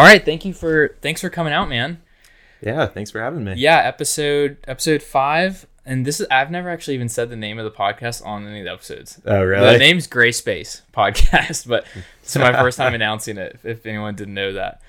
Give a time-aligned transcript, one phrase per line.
[0.00, 2.00] All right, thank you for thanks for coming out, man.
[2.62, 3.52] Yeah, thanks for having me.
[3.58, 7.64] Yeah, episode episode five, and this is I've never actually even said the name of
[7.66, 9.20] the podcast on any of the episodes.
[9.26, 9.72] Oh, really?
[9.74, 11.84] The name's Gray Space Podcast, but
[12.22, 13.60] it's my first time announcing it.
[13.62, 14.80] If anyone didn't know that,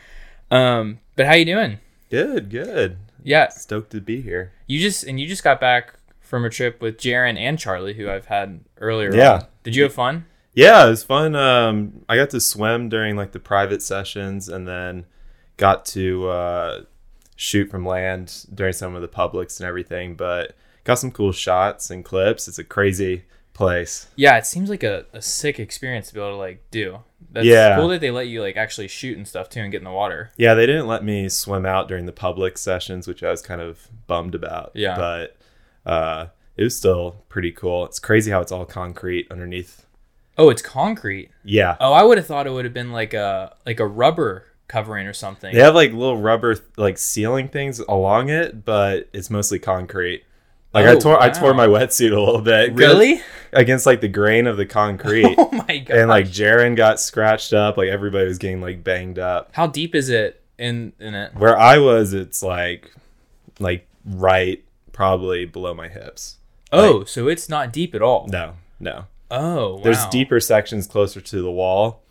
[0.50, 1.80] um, but how you doing?
[2.09, 2.96] Good, good.
[3.21, 4.54] Yeah, Stoked to be here.
[4.66, 8.09] you just and you just got back from a trip with Jaron and Charlie, who
[8.09, 9.14] I've had earlier.
[9.14, 9.34] Yeah.
[9.34, 9.46] on.
[9.64, 10.25] Did you have fun?
[10.54, 11.36] Yeah, it was fun.
[11.36, 15.05] Um, I got to swim during like the private sessions, and then
[15.57, 16.82] got to uh,
[17.36, 20.15] shoot from land during some of the publics and everything.
[20.15, 22.47] But got some cool shots and clips.
[22.47, 23.23] It's a crazy
[23.54, 24.07] place.
[24.15, 27.00] Yeah, it seems like a, a sick experience to be able to like do.
[27.31, 27.75] That's Yeah.
[27.78, 29.92] cool that they let you like actually shoot and stuff too and get in the
[29.92, 30.31] water.
[30.37, 33.61] Yeah, they didn't let me swim out during the public sessions, which I was kind
[33.61, 34.72] of bummed about.
[34.73, 34.95] Yeah.
[34.97, 35.38] but
[35.86, 37.86] uh, it was still pretty cool.
[37.86, 39.86] It's crazy how it's all concrete underneath.
[40.38, 41.30] Oh, it's concrete.
[41.44, 41.76] Yeah.
[41.80, 45.06] Oh, I would have thought it would have been like a like a rubber covering
[45.08, 45.54] or something.
[45.54, 50.23] They have like little rubber like ceiling things along it, but it's mostly concrete.
[50.73, 52.73] Like I Oh, tore I tore my wetsuit a little bit.
[52.73, 53.22] Really?
[53.52, 55.36] Against like the grain of the concrete.
[55.38, 55.98] Oh my god.
[55.98, 59.50] and like Jaren got scratched up, like everybody was getting like banged up.
[59.54, 61.36] how deep is it in in it?
[61.36, 62.94] Where I was it's like
[63.60, 66.38] like right probably below my hips.
[66.72, 68.28] Oh, so it's not deep at all.
[68.32, 69.06] No, no.
[69.32, 69.82] Oh, wow.
[69.84, 72.04] There's deeper sections closer to the wall.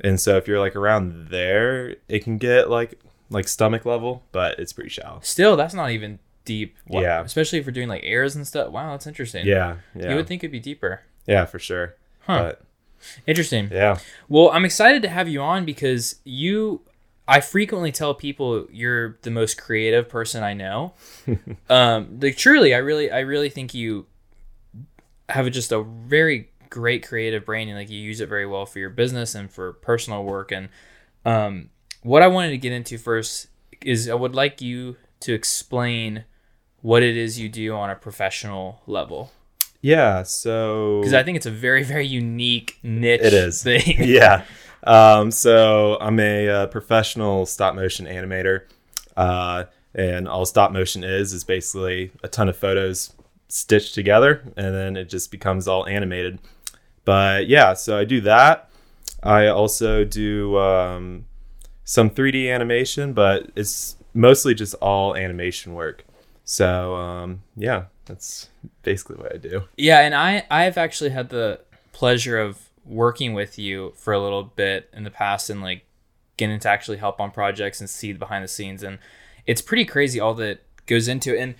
[0.00, 3.00] And so if you're like around there, it can get like
[3.30, 5.20] like stomach level, but it's pretty shallow.
[5.22, 6.76] Still, that's not even deep.
[6.88, 7.00] Wow.
[7.00, 7.22] Yeah.
[7.22, 8.70] Especially if we're doing like airs and stuff.
[8.70, 9.46] Wow, that's interesting.
[9.46, 10.10] Yeah, yeah.
[10.10, 11.02] You would think it'd be deeper.
[11.26, 11.96] Yeah, for sure.
[12.20, 12.42] Huh.
[12.42, 12.62] But
[13.26, 13.68] Interesting.
[13.70, 13.98] yeah.
[14.28, 16.82] Well, I'm excited to have you on because you
[17.26, 20.94] I frequently tell people you're the most creative person I know.
[21.70, 24.06] um like truly, I really I really think you
[25.28, 28.80] have just a very great creative brain and like you use it very well for
[28.80, 30.68] your business and for personal work and
[31.24, 31.70] um
[32.02, 33.46] what I wanted to get into first
[33.80, 36.24] is I would like you to explain
[36.82, 39.30] what it is you do on a professional level
[39.82, 43.62] Yeah, so because I think it's a very very unique niche It is.
[43.62, 43.82] thing.
[43.98, 44.44] yeah.
[44.82, 48.62] Um, so I'm a uh, professional stop motion animator,
[49.16, 53.12] uh, and all stop motion is is basically a ton of photos
[53.48, 56.38] stitched together, and then it just becomes all animated.
[57.04, 58.70] But yeah, so I do that.
[59.22, 61.26] I also do um,
[61.84, 66.04] some 3D animation, but it's mostly just all animation work.
[66.44, 68.48] So um, yeah, that's
[68.82, 69.64] basically what I do.
[69.76, 71.60] Yeah, and I I've actually had the
[71.92, 75.86] pleasure of working with you for a little bit in the past and like
[76.36, 78.98] getting to actually help on projects and see behind the scenes and
[79.46, 81.54] it's pretty crazy all that goes into it and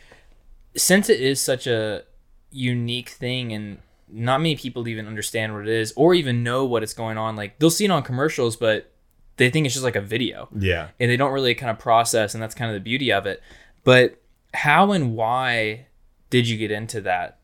[0.76, 2.02] since it is such a
[2.50, 3.78] unique thing and
[4.08, 7.36] not many people even understand what it is or even know what it's going on
[7.36, 8.90] like they'll see it on commercials but
[9.36, 10.88] they think it's just like a video Yeah.
[11.00, 13.42] and they don't really kind of process and that's kind of the beauty of it
[13.82, 14.20] but
[14.52, 15.86] how and why
[16.30, 17.38] did you get into that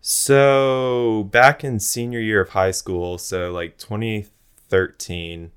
[0.00, 5.50] So back in senior year of high school, so like 2013,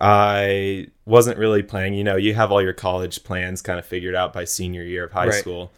[0.00, 1.94] I wasn't really planning.
[1.94, 5.04] You know, you have all your college plans kind of figured out by senior year
[5.04, 5.34] of high Right.
[5.40, 5.70] school,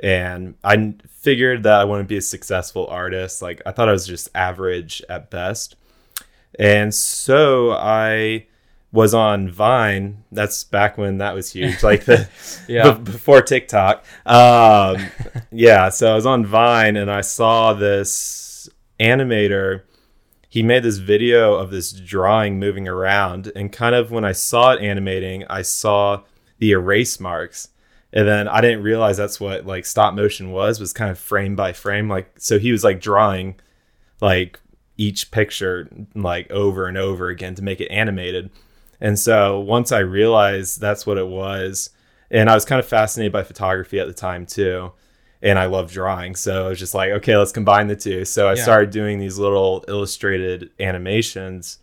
[0.00, 3.40] and I figured that I wouldn't be a successful artist.
[3.42, 5.76] Like I thought I was just average at best,
[6.58, 8.46] and so I
[8.92, 10.22] was on Vine.
[10.30, 12.28] That's back when that was huge, like the
[12.68, 12.92] Yeah.
[12.92, 14.04] be- before TikTok.
[14.24, 14.98] Um,
[15.50, 18.68] yeah, so I was on Vine and I saw this
[19.00, 19.82] animator.
[20.48, 24.70] He made this video of this drawing moving around, and kind of when I saw
[24.74, 26.22] it animating, I saw
[26.58, 27.70] the erase marks.
[28.14, 31.56] And then I didn't realize that's what like stop motion was, was kind of frame
[31.56, 32.08] by frame.
[32.08, 33.56] Like so he was like drawing
[34.20, 34.60] like
[34.96, 38.50] each picture like over and over again to make it animated.
[39.00, 41.90] And so once I realized that's what it was,
[42.30, 44.92] and I was kind of fascinated by photography at the time too,
[45.42, 46.36] and I love drawing.
[46.36, 48.24] So I was just like, okay, let's combine the two.
[48.24, 48.62] So I Yeah.
[48.62, 51.78] started doing these little illustrated animations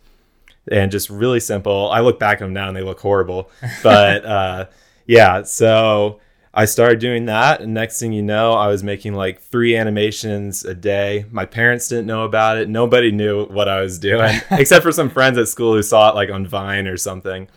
[0.70, 1.90] and just really simple.
[1.90, 3.50] I look back at them now and they look horrible.
[3.82, 4.66] But uh,
[5.06, 6.20] yeah, so
[6.54, 7.62] I started doing that.
[7.62, 11.24] And next thing you know, I was making like three animations a day.
[11.30, 12.68] My parents didn't know about it.
[12.68, 16.14] Nobody knew what I was doing, except for some friends at school who saw it
[16.14, 17.48] like on Vine or something.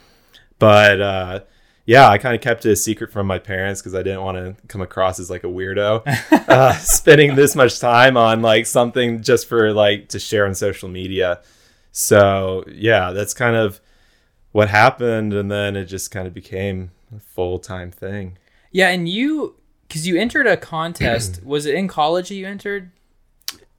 [0.59, 1.39] But uh,
[1.85, 4.37] yeah, I kind of kept it a secret from my parents because I didn't want
[4.37, 6.03] to come across as like a weirdo,
[6.49, 10.87] uh, spending this much time on like something just for like to share on social
[10.87, 11.41] media.
[11.91, 13.81] So yeah, that's kind of
[14.53, 18.37] what happened, and then it just kind of became full time thing.
[18.71, 19.55] Yeah, and you
[19.87, 21.43] because you entered a contest.
[21.45, 22.91] was it in college that you entered?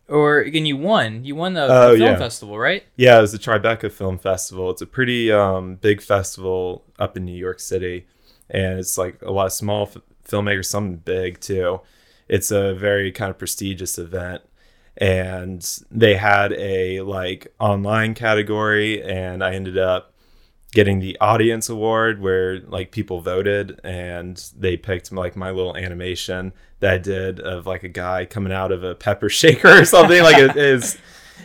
[0.09, 2.17] or again you won you won the, Oh, the film yeah.
[2.17, 4.71] festival right Yeah, it was the Tribeca Film Festival.
[4.71, 8.07] It's a pretty um, big festival up in New York City,
[8.49, 11.81] and it's like a lot of small f- filmmakers, some big too.
[12.29, 14.43] It's a very kind of prestigious event,
[14.97, 20.13] and they had a like online category, and I ended up
[20.77, 26.53] getting the audience award where like people voted and they picked like my little animation
[26.81, 30.23] that I did of like a guy coming out of a pepper shaker or something
[30.23, 30.99] like it is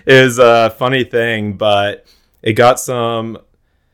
[0.06, 2.06] is a funny thing but
[2.42, 3.38] it got some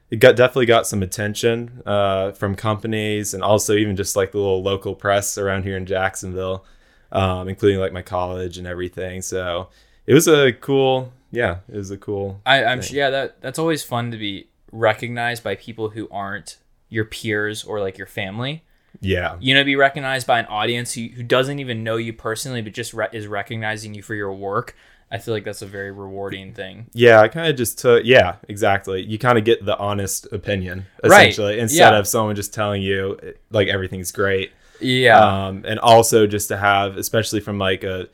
[0.10, 4.40] it got definitely got some attention uh, from companies and also even just like the
[4.40, 6.66] little local press around here in Jacksonville
[7.12, 9.70] um, including like my college and everything so
[10.08, 12.90] it was a cool yeah it was a cool I, I'm thing.
[12.90, 16.58] sure yeah that that's always fun to be recognized by people who aren't
[16.90, 18.64] your peers or like your family
[19.02, 22.62] yeah you know be recognized by an audience who, who doesn't even know you personally
[22.62, 24.76] but just re- is recognizing you for your work
[25.12, 28.04] i feel like that's a very rewarding thing Yeah, I kind of just took.
[28.06, 29.02] Yeah, exactly.
[29.04, 32.00] You kind of get the honest opinion Right, essentially instead yeah.
[32.00, 33.18] of someone just telling you
[33.52, 34.52] like everything's great.
[34.82, 38.10] yeah Um, and also just to have, especially from like a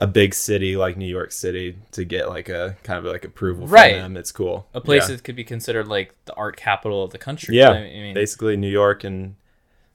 [0.00, 3.66] a big city like New York City, to get like a kind of like approval
[3.66, 3.94] from Right.
[3.94, 4.16] them.
[4.16, 4.66] It's cool.
[4.72, 5.16] a place Yeah.
[5.16, 8.56] that could be considered like the art capital of the country Yeah, i mean basically
[8.56, 9.34] New York and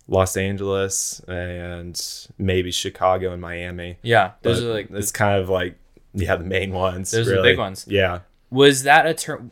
[0.10, 2.00] Los Angeles and
[2.38, 3.98] maybe Chicago and Miami.
[4.02, 5.78] yeah those But are like it's kind of like
[6.14, 7.12] yeah the main ones.
[7.12, 7.86] Those are the big ones.
[7.88, 8.20] Yeah.
[8.50, 9.52] was that a term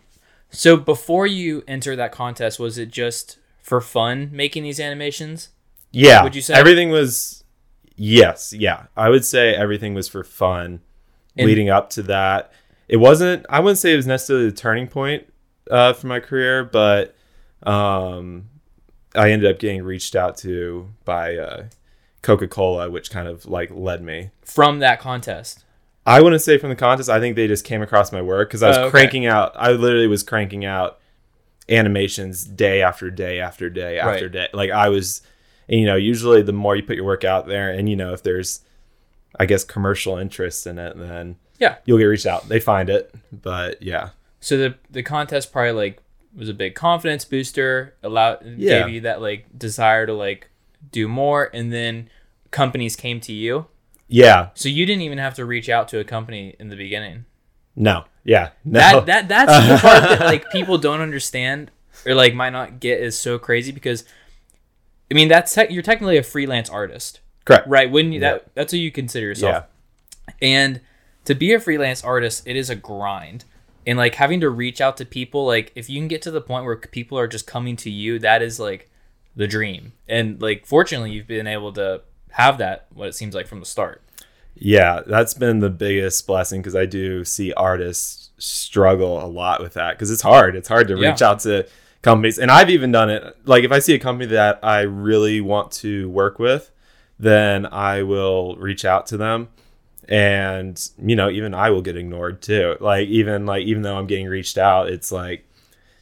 [0.50, 5.50] so before you enter that contest was it just for fun making these animations
[5.94, 6.24] Yeah.
[6.24, 7.41] Would you say- everything was?
[8.04, 8.52] Yes.
[8.52, 8.86] Yeah.
[8.98, 10.82] I would say everything was for fun.
[11.38, 12.52] And- leading up to that,
[12.90, 13.46] it wasn't.
[13.50, 15.32] I wouldn't say it was necessarily the turning point
[15.70, 17.16] uh, for my career, but
[17.64, 18.50] um,
[19.16, 21.66] I ended up getting reached out to by uh,
[22.22, 24.32] Coca Cola, which kind of like led me.
[24.44, 25.64] from that contest
[26.06, 27.10] I wouldn't say from the contest.
[27.12, 28.90] I think they just came across my work because I was Oh, okay.
[28.92, 29.52] cranking out.
[29.56, 30.98] I literally was cranking out
[31.70, 34.32] animations day after day after day after Right.
[34.32, 34.48] day.
[34.52, 35.22] Like I was,
[35.72, 38.14] and, you know, usually the more you put your work out there, and you know,
[38.14, 38.60] if there's,
[39.40, 41.78] I guess, commercial interest in it, then Yeah.
[41.86, 42.48] you'll get reached out.
[42.50, 44.10] They find it, but yeah,
[44.40, 46.00] So the the contest probably like
[46.36, 48.84] was a big confidence booster, allowed Yeah.
[48.84, 50.50] gave you that like desire to like
[50.92, 52.10] do more, and then
[52.52, 53.68] companies came to you.
[54.08, 57.26] yeah, So you didn't even have to reach out to a company in the beginning.
[57.78, 61.72] no, yeah, no, That that that's the part that like people don't understand
[62.06, 64.04] or like might not get is so crazy because
[65.12, 67.92] I mean that's tech you're technically a freelance artist, correct, right?
[67.92, 68.22] Wouldn't you?
[68.22, 68.34] Yeah.
[68.34, 69.66] That that's what you consider yourself.
[70.30, 70.82] yeah, And
[71.26, 73.46] to be a freelance artist, it is a grind.
[73.86, 76.40] And like having to reach out to people, like if you can get to the
[76.42, 78.90] point where people are just coming to you, that is like
[79.36, 79.94] the dream.
[80.08, 82.86] And like fortunately, you've been able to have that.
[82.94, 84.02] What it seems like from the start.
[84.56, 89.74] Yeah, that's been the biggest blessing because I do see artists struggle a lot with
[89.74, 90.56] that because it's hard.
[90.56, 91.10] It's hard to Yeah.
[91.12, 91.68] reach out to
[92.02, 93.38] companies, and I've even done it.
[93.46, 96.72] Like if I see a company that I really want to work with,
[97.20, 99.50] then I will reach out to them,
[100.08, 102.78] and you know, even I will get ignored too.
[102.80, 105.48] Like even like even though I'm getting reached out, it's like,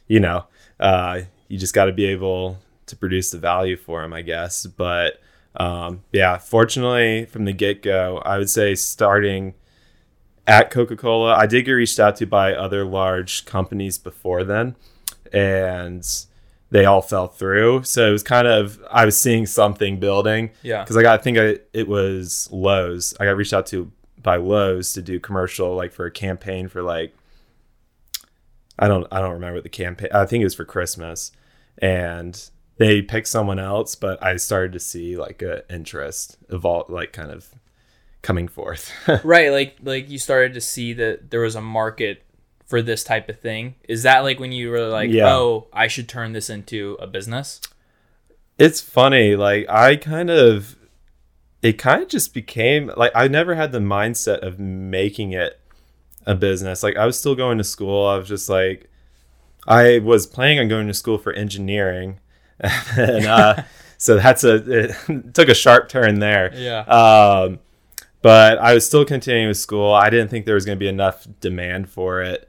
[0.08, 0.46] you know,
[0.78, 4.66] uh, you just got to be able to produce the value for them, I guess.
[4.66, 5.20] But
[5.56, 9.54] um, yeah, fortunately, from the get go, I would say starting
[10.46, 14.76] at Coca Cola, I did get reached out to by other large companies before then,
[15.32, 16.06] and
[16.70, 17.82] they all fell through.
[17.84, 20.82] So it was kind of I was seeing something building Yeah.
[20.82, 23.14] because I got I think I, it was Lowe's.
[23.18, 23.90] I got reached out to
[24.22, 27.14] by Lowe's to do commercial like for a campaign for like
[28.78, 30.08] I don't I don't remember what the campaign.
[30.12, 31.32] I think it was for Christmas,
[31.78, 32.40] and
[32.78, 33.94] they picked someone else.
[33.94, 37.48] But I started to see like a interest evolve, like kind of
[38.22, 38.90] coming forth.
[39.24, 42.22] right like like you started to see that there was a market
[42.70, 43.74] for this type of thing?
[43.88, 45.34] Is that like when you were like Yeah.
[45.34, 47.60] oh i should turn this into a business
[48.58, 50.76] it's funny like i kind of
[51.62, 55.60] it kind of just became like i never had the mindset of making it
[56.26, 56.82] a business.
[56.82, 58.06] Like i was still going to school.
[58.06, 58.90] I was just like
[59.66, 62.20] i was planning on going to school for engineering.
[62.96, 63.62] And uh
[63.98, 64.94] so that's a it
[65.34, 66.52] took a sharp turn there.
[66.54, 66.80] Yeah.
[66.82, 67.58] Um
[68.22, 69.92] but i was still continuing with school.
[69.94, 72.46] I didn't think there was going to be enough demand for it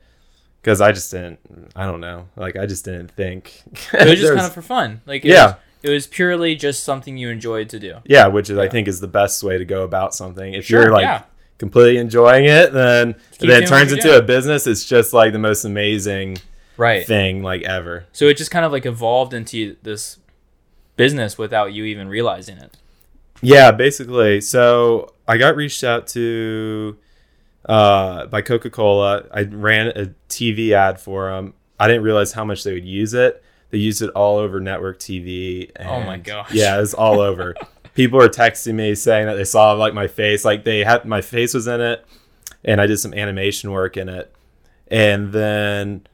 [0.62, 1.40] because i just didn't
[1.76, 3.62] i don't know like i just didn't think
[3.94, 5.46] it was just kind of for fun like it Yeah.
[5.46, 8.88] was, it was purely just something you enjoyed to do Yeah, which is I think
[8.88, 10.54] is the best way to go about something.
[10.54, 11.24] If Sure, you're like yeah.
[11.58, 14.68] completely enjoying it, then then it turns into a business.
[14.68, 16.38] It's just like the most amazing
[16.78, 18.06] right thing like ever.
[18.12, 20.20] so it just kind of like evolved into this
[20.98, 22.78] business without you even realizing it
[23.42, 24.40] Yeah, basically.
[24.42, 26.96] So I got reached out to
[27.66, 29.24] uh, by Coca Cola.
[29.34, 31.54] I ran a TV ad for them.
[31.80, 33.44] I didn't realize how much they would use it.
[33.72, 35.72] They used it all over network TV.
[35.76, 36.52] And Oh my gosh.
[36.54, 37.56] Yeah, it was all over.
[37.96, 41.22] People were texting me saying that they saw like my face, like they had my
[41.22, 42.06] face was in it,
[42.64, 44.34] and I did some animation work in it.
[44.88, 46.06] And then,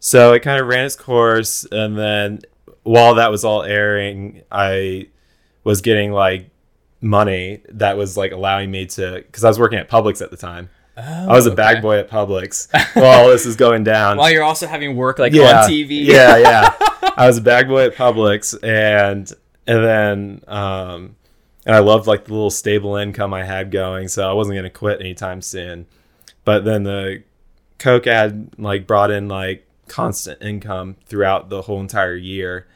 [0.00, 1.66] so it kind of ran its course.
[1.70, 2.40] And then,
[2.82, 5.08] while that was all airing, I
[5.64, 6.50] was getting like
[7.00, 10.36] money that was like allowing me to, because I was working at Publix at the
[10.36, 10.70] time.
[10.96, 11.82] I was a Oh, bag okay.
[11.82, 12.68] boy at Publix
[13.00, 14.18] while this is going down.
[14.18, 16.04] While you're also having work like yeah, on TV.
[16.04, 16.74] yeah, yeah.
[17.16, 19.32] I was a bag boy at Publix, and
[19.66, 21.16] and then um,
[21.64, 24.70] and I loved like the little stable income I had going, so I wasn't gonna
[24.70, 25.86] quit anytime soon.
[26.44, 27.22] But then the
[27.78, 32.66] Coke ad like brought in like constant income throughout the whole entire year,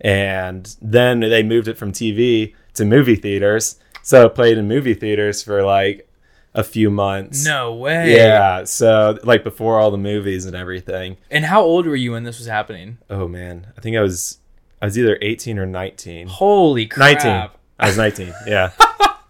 [0.00, 4.94] and then they moved it from TV to movie theaters, so it played in movie
[4.94, 6.08] theaters for like
[6.54, 7.44] a few months.
[7.44, 8.14] No way.
[8.16, 11.16] Yeah, so like before all the movies and everything.
[11.30, 12.98] And how old were you when this was happening?
[13.10, 14.38] Oh man, I think I was
[14.80, 16.28] I was either 18 or 19.
[16.28, 17.22] Holy crap.
[17.24, 17.50] 19.
[17.78, 18.32] I was 19.
[18.46, 18.70] Yeah.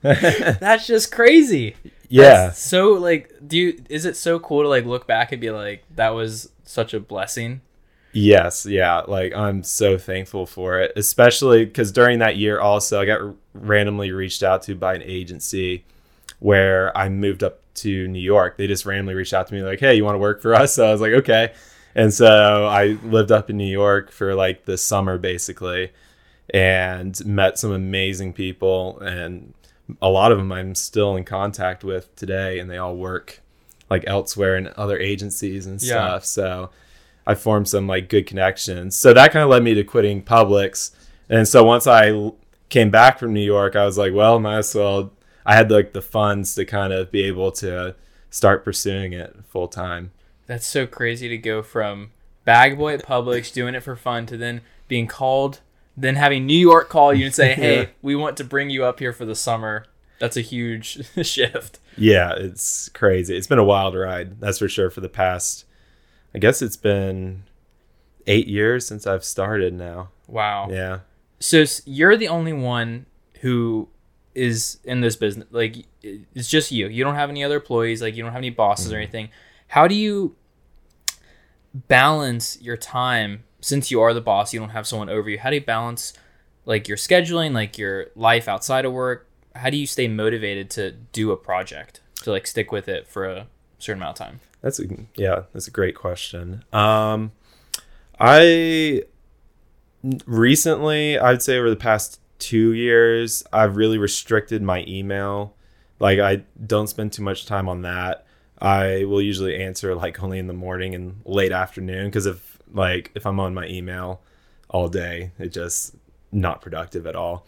[0.02, 1.76] That's just crazy.
[2.08, 2.46] yeah.
[2.48, 5.50] That's so like do you is it so cool to like look back and be
[5.50, 7.60] like that was such a blessing?
[8.12, 9.00] Yes, yeah.
[9.08, 13.34] Like I'm so thankful for it, especially cuz during that year also I got r-
[13.54, 15.84] randomly reached out to by an agency
[16.44, 18.58] where I moved up to New York.
[18.58, 20.74] They just randomly reached out to me like, "Hey, you want to work for us?"
[20.74, 21.52] So I was like, "Okay."
[21.94, 25.90] And so I lived up in New York for like the summer basically
[26.52, 29.54] and met some amazing people and
[30.02, 33.40] a lot of them I'm still in contact with today and they all work
[33.88, 35.88] like elsewhere in other agencies and Yeah.
[36.18, 36.24] stuff.
[36.26, 36.70] So
[37.26, 38.96] I formed some like good connections.
[38.96, 40.90] So that kind of led me to quitting Publix.
[41.30, 42.32] And so once I
[42.68, 45.10] came back from New York, I was like, well, might as well.
[45.46, 47.94] I had like the funds to kind of be able to
[48.30, 50.10] start pursuing it full time.
[50.46, 52.10] That's so crazy to go from
[52.44, 55.60] bag boy at Publix doing it for fun to then being called,
[55.96, 57.86] then having New York call you and say, "Hey, Yeah.
[58.02, 59.86] we want to bring you up here for the summer."
[60.20, 61.80] That's a huge shift.
[61.96, 63.36] Yeah, it's crazy.
[63.36, 64.88] It's been a wild ride, that's for sure.
[64.90, 65.64] For the past,
[66.34, 67.42] I guess it's been
[68.26, 70.08] eight years since I've started now.
[70.26, 70.68] Wow.
[70.70, 71.00] Yeah.
[71.40, 73.06] So you're the only one
[73.40, 73.88] who
[74.34, 75.46] is in this business.
[75.50, 76.88] Like it's just you.
[76.88, 78.02] You don't have any other employees.
[78.02, 79.28] Like you don't have any bosses or anything.
[79.68, 80.36] How do you
[81.72, 84.52] balance your time since you are the boss?
[84.52, 85.38] You don't have someone over you.
[85.38, 86.12] How do you balance
[86.64, 89.28] like your scheduling, like your life outside of work?
[89.54, 93.26] How do you stay motivated to do a project to like stick with it for
[93.26, 93.46] a
[93.78, 94.40] certain amount of time?
[94.62, 96.64] That's a yeah, that's a great question.
[96.72, 97.32] Um,
[98.18, 99.02] I
[100.26, 105.54] recently, I'd say over the past two years, I've really restricted my email.
[106.00, 108.26] Like I don't spend too much time on that.
[108.60, 113.10] I will usually answer like only in the morning and late afternoon because if like
[113.14, 114.20] if I'm on my email
[114.68, 115.94] all day, it just
[116.32, 117.46] not productive at all.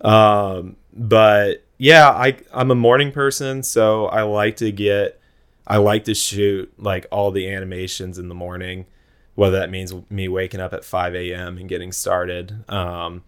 [0.00, 5.20] Um, but yeah, I I'm a morning person, so I like to get
[5.66, 8.86] I like to shoot like all the animations in the morning,
[9.34, 11.58] whether that means me waking up at 5 a.m.
[11.58, 12.64] and getting started.
[12.70, 13.22] Um,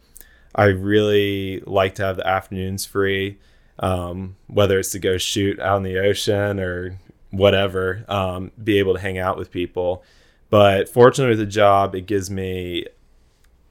[0.55, 3.39] I really like to have the afternoons free,
[3.79, 6.99] um, whether it's to go shoot out in the ocean or
[7.31, 10.03] whatever, um, be able to hang out with people.
[10.51, 12.87] But fortunately, with the job, it gives me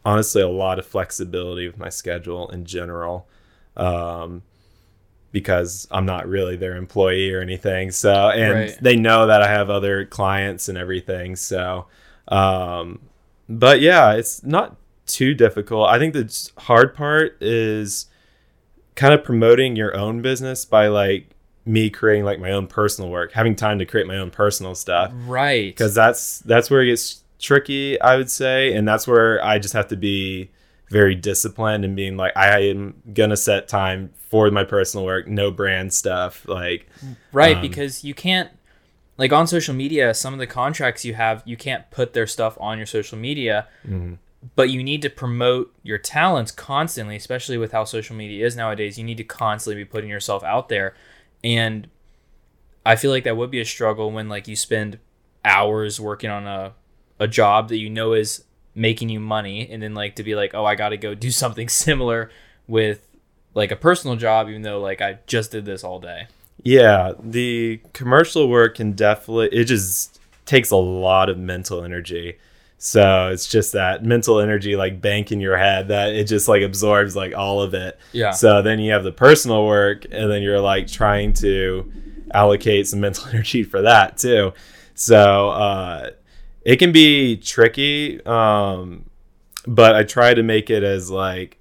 [0.05, 3.27] honestly a lot of flexibility with my schedule in general.
[3.75, 4.43] Um,
[5.31, 7.91] because I'm not really their employee or anything.
[7.91, 8.77] So, and Right.
[8.81, 11.35] they know that I have other clients and everything.
[11.35, 11.85] So,
[12.29, 12.99] um,
[13.47, 14.75] but yeah, it's not
[15.09, 15.89] too difficult.
[15.89, 18.05] I think the hard part is
[18.95, 21.29] kind of promoting your own business by like
[21.65, 25.11] me creating like my own personal work, having time to create my own personal stuff
[25.27, 25.67] Right.
[25.75, 29.73] because that's that's where it gets tricky i would say and that's where i just
[29.73, 30.49] have to be
[30.89, 35.49] very disciplined and being like i am gonna set time for my personal work no
[35.49, 36.85] brand stuff like
[37.31, 38.49] Right, Um, because you can't
[39.17, 42.57] like on social media, some of the contracts you have, you can't put their stuff
[42.59, 43.67] on your social media.
[44.55, 48.97] But you need to promote your talents constantly, especially with how social media is nowadays.
[48.97, 50.95] You need to constantly be putting yourself out there.
[51.43, 51.89] And
[52.85, 54.99] I feel like that would be a struggle when like you spend
[55.43, 56.73] hours working on a
[57.19, 60.53] a job that you know is making you money and then like to be like,
[60.53, 62.29] "Oh, I got to go do something similar
[62.67, 63.05] with
[63.53, 66.27] like a personal job even though like I just did this all day."
[66.63, 72.37] yeah the commercial work can definitely it just takes a lot of mental energy
[72.81, 76.63] so it's just that mental energy like bank in your head that it just like
[76.63, 78.31] absorbs like all of it Yeah.
[78.31, 81.91] So then you have the personal work, and then you're like trying to
[82.33, 84.53] allocate some mental energy for that too.
[84.95, 86.11] So uh,
[86.61, 89.09] it can be tricky, um,
[89.67, 91.57] but I try to make it as like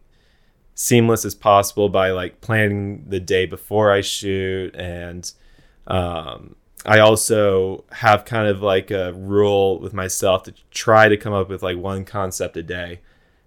[0.75, 5.31] seamless as possible by like planning the day before I shoot and
[5.89, 6.55] um,
[6.87, 11.49] I also have kind of like a rule with myself to try to come up
[11.49, 13.01] with like one concept a day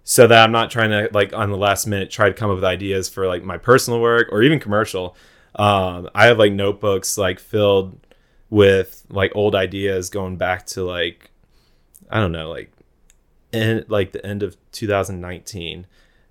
[0.04, 2.56] so that I'm not trying to like on the last minute try to come up
[2.56, 5.16] with ideas for like my personal work or even commercial.
[5.54, 7.98] Um, I have like notebooks like filled
[8.50, 11.30] with like old ideas going back to like
[12.10, 12.70] I don't know like
[13.52, 15.86] in like the end of 2019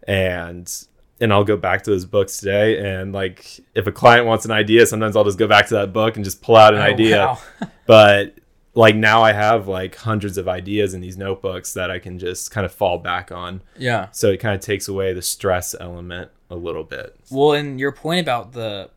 [0.07, 0.85] and
[1.21, 2.79] and I'll go back to those books today.
[2.79, 5.93] And like, if a client wants an idea, sometimes I'll just go back to that
[5.93, 7.17] book and just pull out an oh, idea.
[7.17, 7.67] Wow.
[7.85, 8.35] but
[8.73, 12.51] like now I have like hundreds of ideas in these notebooks that I can just
[12.51, 13.61] kind of fall back on.
[13.77, 14.07] Yeah.
[14.11, 17.15] So it kind of takes away the stress element a little bit.
[17.29, 18.89] Well, and your point about the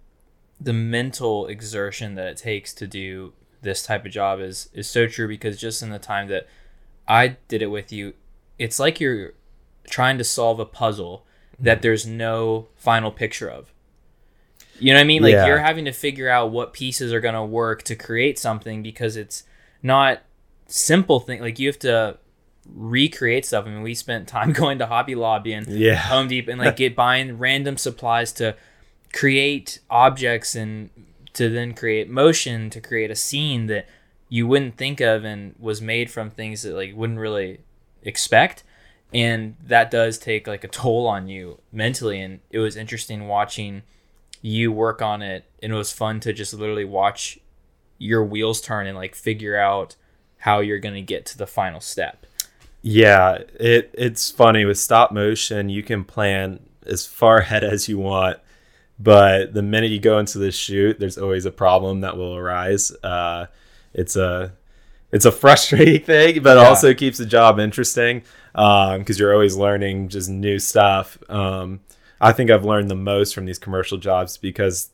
[0.60, 5.06] the mental exertion that it takes to do this type of job is is so
[5.06, 6.46] true because just in the time that
[7.06, 8.14] I did it with you,
[8.58, 9.32] it's like you're
[9.88, 11.26] trying to solve a puzzle
[11.58, 13.72] that there's no final picture of.
[14.78, 15.22] You know what I mean?
[15.22, 15.46] Like yeah.
[15.46, 19.16] you're having to figure out what pieces are going to work to create something because
[19.16, 19.44] it's
[19.82, 20.22] not
[20.66, 21.40] simple thing.
[21.40, 22.18] Like you have to
[22.72, 23.66] recreate stuff.
[23.66, 25.94] I mean, we spent time going to Hobby Lobby and yeah.
[25.94, 28.56] Home Depot and like get buying random supplies to
[29.12, 30.90] create objects and
[31.34, 33.86] to then create motion to create a scene that
[34.28, 37.60] you wouldn't think of and was made from things that like wouldn't really
[38.02, 38.64] expect
[39.14, 42.20] and that does take like a toll on you mentally.
[42.20, 43.82] And it was interesting watching
[44.42, 45.44] you work on it.
[45.62, 47.38] And it was fun to just literally watch
[47.96, 49.94] your wheels turn and like figure out
[50.38, 52.26] how you're going to get to the final step.
[52.82, 54.64] Yeah it it's funny.
[54.64, 58.40] With stop motion you can plan as far ahead as you want.
[58.98, 62.90] But the minute you go into the shoot there's always a problem that will arise.
[63.02, 63.46] Uh,
[63.94, 64.52] it's a
[65.14, 66.64] it's a frustrating thing but yeah.
[66.64, 68.22] also keeps the job interesting
[68.54, 71.18] because um, you're always learning just new stuff.
[71.28, 71.80] Um,
[72.20, 74.90] I think I've learned the most from these commercial jobs because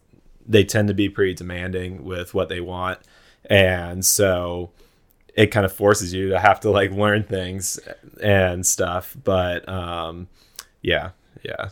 [0.47, 3.01] they tend to be pretty demanding with what they want,
[3.45, 4.71] and so
[5.35, 7.79] it kind of forces you to have to like learn things
[8.23, 9.15] and stuff.
[9.23, 10.29] But um,
[10.81, 11.11] yeah,
[11.43, 11.69] yeah.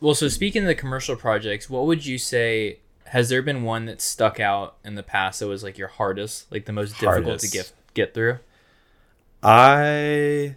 [0.00, 2.78] Well, so speaking of the commercial projects, what would you say?
[3.04, 6.50] Has there been one that stuck out in the past that was like your hardest,
[6.50, 7.24] like the most hardest.
[7.24, 8.38] difficult to get get through?
[9.42, 10.56] I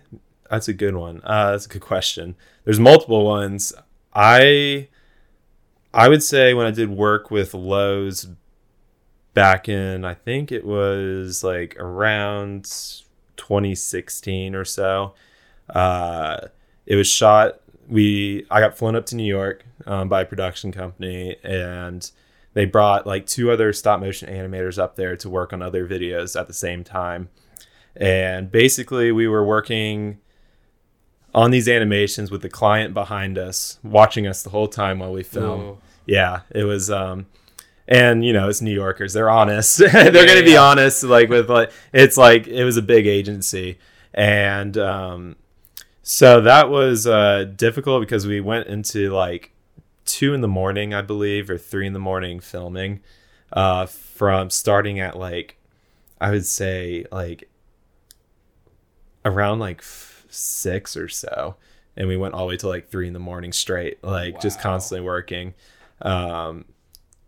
[0.50, 1.22] that's a good one.
[1.24, 2.36] Uh, that's a good question.
[2.64, 3.74] There's multiple ones.
[4.14, 4.88] I
[5.94, 8.28] I would say when I did work with Lowe's
[9.34, 12.66] back in I think it was like around
[13.38, 15.14] 2016 or so.
[15.70, 16.48] Uh,
[16.86, 17.62] it was shot.
[17.88, 22.10] We I got flown up to New York um, by a production company, and
[22.54, 26.40] they brought like two other stop motion animators up there to work on other videos
[26.40, 27.30] at the same time.
[27.96, 30.20] And basically, we were working
[31.34, 35.24] on these animations with the client behind us watching us the whole time while we
[35.24, 35.62] film.
[35.62, 35.78] Whoa.
[36.06, 37.28] Yeah, it was um
[37.88, 39.14] and you know, it's New Yorkers.
[39.14, 39.78] They're honest.
[39.80, 43.08] they're yeah, going to be honest like with like it's like it was a big
[43.08, 43.80] agency
[44.14, 45.36] and um
[46.02, 49.54] so that was uh difficult because we went into like
[50.12, 53.02] 2 in the morning, I believe, or 3 in the morning filming
[53.54, 55.58] uh from starting at like
[56.22, 57.50] I would say like
[59.26, 59.84] around like
[60.30, 61.56] six or so.
[61.98, 64.40] And we went all the way to like three in the morning straight like wow.
[64.40, 65.54] just constantly working.
[66.02, 66.66] Um,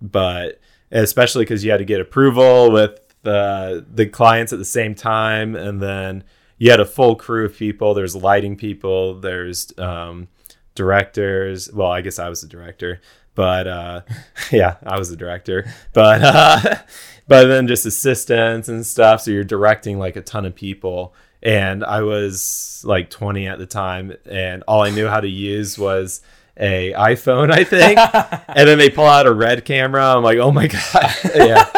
[0.02, 0.60] but
[0.92, 5.56] especially because you had to get approval with the the clients at the same time
[5.56, 6.24] and then
[6.58, 7.94] you had a full crew of people.
[7.94, 9.20] There's lighting people.
[9.20, 10.28] There's um,
[10.76, 13.00] directors well i guess i was the director
[13.36, 14.02] but uh,
[14.52, 16.76] yeah i was the director but uh,
[17.28, 21.84] but then just assistants and stuff so you're directing like a ton of people and
[21.84, 26.22] I was like 20 at the time, and all I knew how to use was
[26.58, 28.00] a iPhone, I think.
[28.48, 30.16] and then they pull out a red camera.
[30.16, 31.70] I'm like, oh my god, yeah.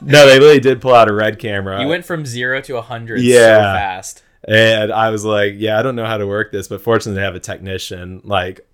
[0.00, 1.80] no, they really did pull out a red camera.
[1.80, 3.36] You went from zero to a hundred yeah.
[3.36, 4.22] so fast.
[4.46, 7.24] And I was like, yeah, I don't know how to work this, but fortunately, they
[7.24, 8.66] have a technician like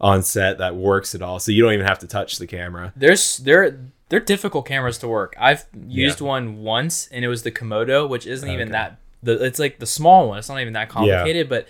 [0.00, 2.92] on set that works it all, so you don't even have to touch the camera.
[2.96, 5.34] There's there they're they're difficult cameras to work.
[5.38, 6.26] I've used yeah.
[6.26, 8.54] one once, and it was the Komodo, which isn't okay.
[8.54, 10.38] even that the it's like the small one.
[10.38, 11.50] It's not even that complicated, yeah.
[11.50, 11.68] but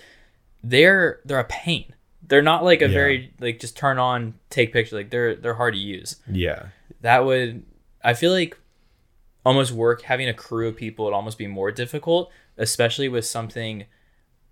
[0.63, 1.93] they're they're a pain.
[2.27, 2.93] They're not like a yeah.
[2.93, 4.93] very like just turn on, take pictures.
[4.93, 6.17] Like they're they're hard to use.
[6.31, 6.67] Yeah.
[7.01, 7.63] That would
[8.03, 8.57] I feel like
[9.45, 13.85] almost work having a crew of people would almost be more difficult, especially with something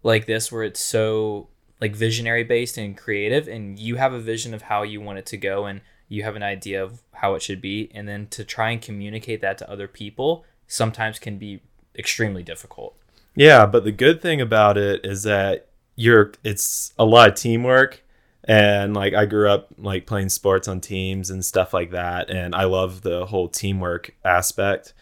[0.03, 1.49] like this where it's so
[1.81, 5.25] like visionary based and creative and you have a vision of how you want it
[5.25, 8.43] to go and you have an idea of how it should be and then to
[8.43, 11.61] try and communicate that to other people sometimes can be
[11.97, 12.95] extremely difficult.
[13.35, 18.03] Yeah, but the good thing about it is that you're it's a lot of teamwork
[18.43, 22.53] and like I grew up like playing sports on teams and stuff like that and
[22.53, 24.93] I love the whole teamwork aspect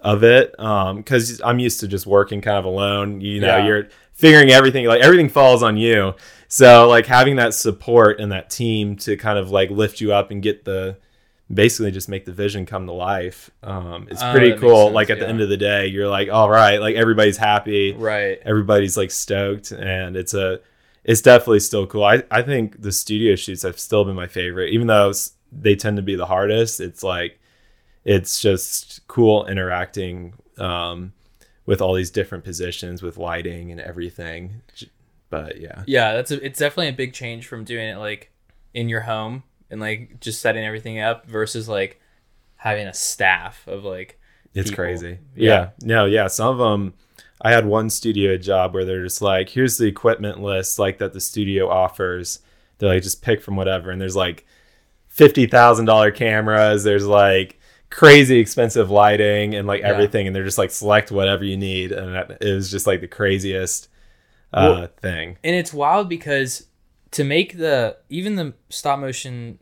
[0.00, 3.66] of it um cuz I'm used to just working kind of alone, you know, Yeah.
[3.66, 6.14] you're figuring everything like everything falls on you.
[6.48, 10.30] So like having that support and that team to kind of like lift you up
[10.30, 10.96] and get the
[11.52, 13.50] basically just make the vision come to life.
[13.62, 14.86] Um it's Oh, pretty makes cool.
[14.86, 17.92] sense, like at the end of the day, you're like, all right, like everybody's happy
[17.92, 20.60] right everybody's like stoked and it's a
[21.04, 24.70] it's definitely still cool i i think the studio shoots have still been my favorite
[24.70, 25.12] even though
[25.52, 27.38] they tend to be the hardest it's like
[28.06, 31.12] it's just cool interacting um
[31.66, 34.62] with all these different positions with lighting and everything
[35.28, 38.30] but yeah yeah that's a, it's definitely a big change from doing it like
[38.72, 42.00] in your home and like just setting everything up versus like
[42.56, 44.18] having a staff of like
[44.54, 44.84] It's people.
[44.84, 45.18] crazy.
[45.34, 45.50] Yeah.
[45.52, 45.70] Yeah.
[45.82, 46.28] No, yeah.
[46.28, 46.94] Some of them,
[47.42, 51.12] I had one studio job where they're just like, here's the equipment list like that
[51.12, 52.38] the studio offers.
[52.78, 53.90] They're like, just pick from whatever.
[53.90, 54.46] And there's like
[55.14, 56.84] $50,000 cameras.
[56.84, 57.58] There's like
[57.90, 59.88] crazy expensive lighting and like Yeah.
[59.90, 60.26] everything.
[60.26, 61.92] And they're just like, select whatever you need.
[61.92, 63.88] And that- it was just like the craziest
[64.52, 65.38] uh, Well- thing.
[65.44, 66.66] and it's wild because
[67.12, 69.58] to make the even the stop motion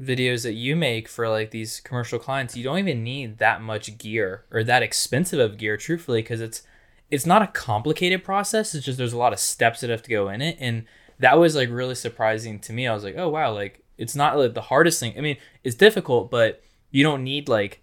[0.00, 3.98] videos that you make for like these commercial clients you don't even need that much
[3.98, 6.62] gear or that expensive of gear truthfully because it's
[7.10, 10.10] it's not a complicated process it's just there's a lot of steps that have to
[10.10, 10.84] go in it and
[11.20, 14.36] that was like really surprising to me i was like oh wow like it's not
[14.36, 17.82] like the hardest thing i mean it's difficult but you don't need like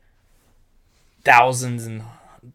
[1.23, 2.01] thousands and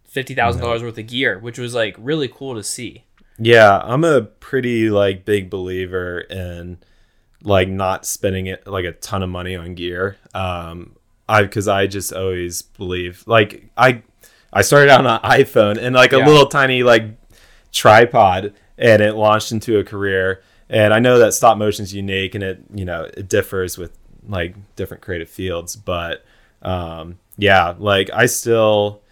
[0.05, 3.05] fifty thousand dollars worth of gear which was like really cool to see
[3.39, 6.79] Yeah, I'm a pretty like big believer in
[7.43, 10.17] like not spending it like a ton of money on gear.
[10.35, 10.97] Um
[11.29, 14.03] I because I just always believe like I
[14.53, 16.27] I started out on an iPhone and like a Yeah.
[16.27, 17.05] little tiny like
[17.73, 20.43] tripod and it launched into a career.
[20.71, 23.93] And I know that stop motion is unique and it, you know, it differs with
[24.27, 26.25] like different creative fields, but
[26.65, 29.03] um yeah, like I still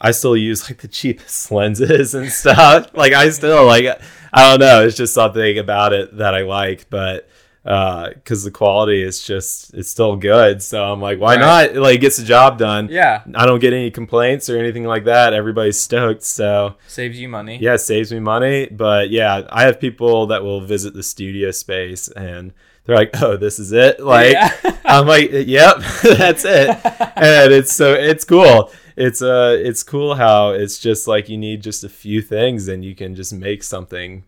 [0.00, 2.90] I still use like the cheapest lenses and stuff.
[2.94, 3.86] like I still like
[4.32, 7.28] I don't know, it's just something about it that I like, but
[7.64, 10.62] uh cuz the quality is just it's still good.
[10.62, 11.74] So I'm like why Right.
[11.74, 11.82] not?
[11.82, 12.88] Like gets the job done.
[12.90, 15.32] yeah I don't get any complaints or anything like that.
[15.34, 16.22] Everybody's stoked.
[16.22, 18.66] So saves you money yeah, saves me money.
[18.70, 22.52] But yeah, I have people that will visit the studio space and
[22.86, 24.50] they're like, "Oh, this is it." Like Yeah.
[24.84, 25.76] I'm like, "Yep,
[26.16, 26.68] that's it."
[27.16, 28.70] and it's so it's cool.
[28.96, 32.84] It's uh it's cool how it's just like you need just a few things and
[32.84, 34.24] you can just make something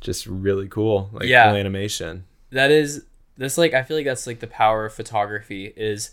[0.00, 1.48] just really cool, like Yeah.
[1.48, 2.24] cool animation.
[2.50, 3.04] that is
[3.38, 6.10] that's like I feel like that's like the power of photography is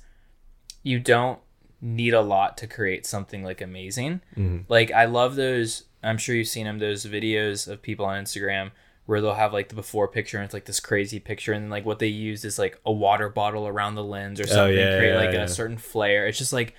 [0.84, 1.40] you don't
[1.82, 4.22] need a lot to create something like amazing.
[4.38, 4.64] Mhm.
[4.70, 5.84] Like I love those.
[6.02, 6.80] I'm sure you've seen them.
[6.80, 8.72] Those videos of people on Instagram
[9.06, 11.70] where they'll have like the before picture and it's like this crazy picture and then
[11.70, 14.76] like what they use is like a water bottle around the lens or oh, something
[14.76, 15.44] to Oh, yeah, create yeah, like yeah.
[15.44, 16.26] a certain flare.
[16.28, 16.74] It's just like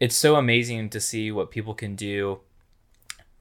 [0.00, 2.40] it's so amazing to see what people can do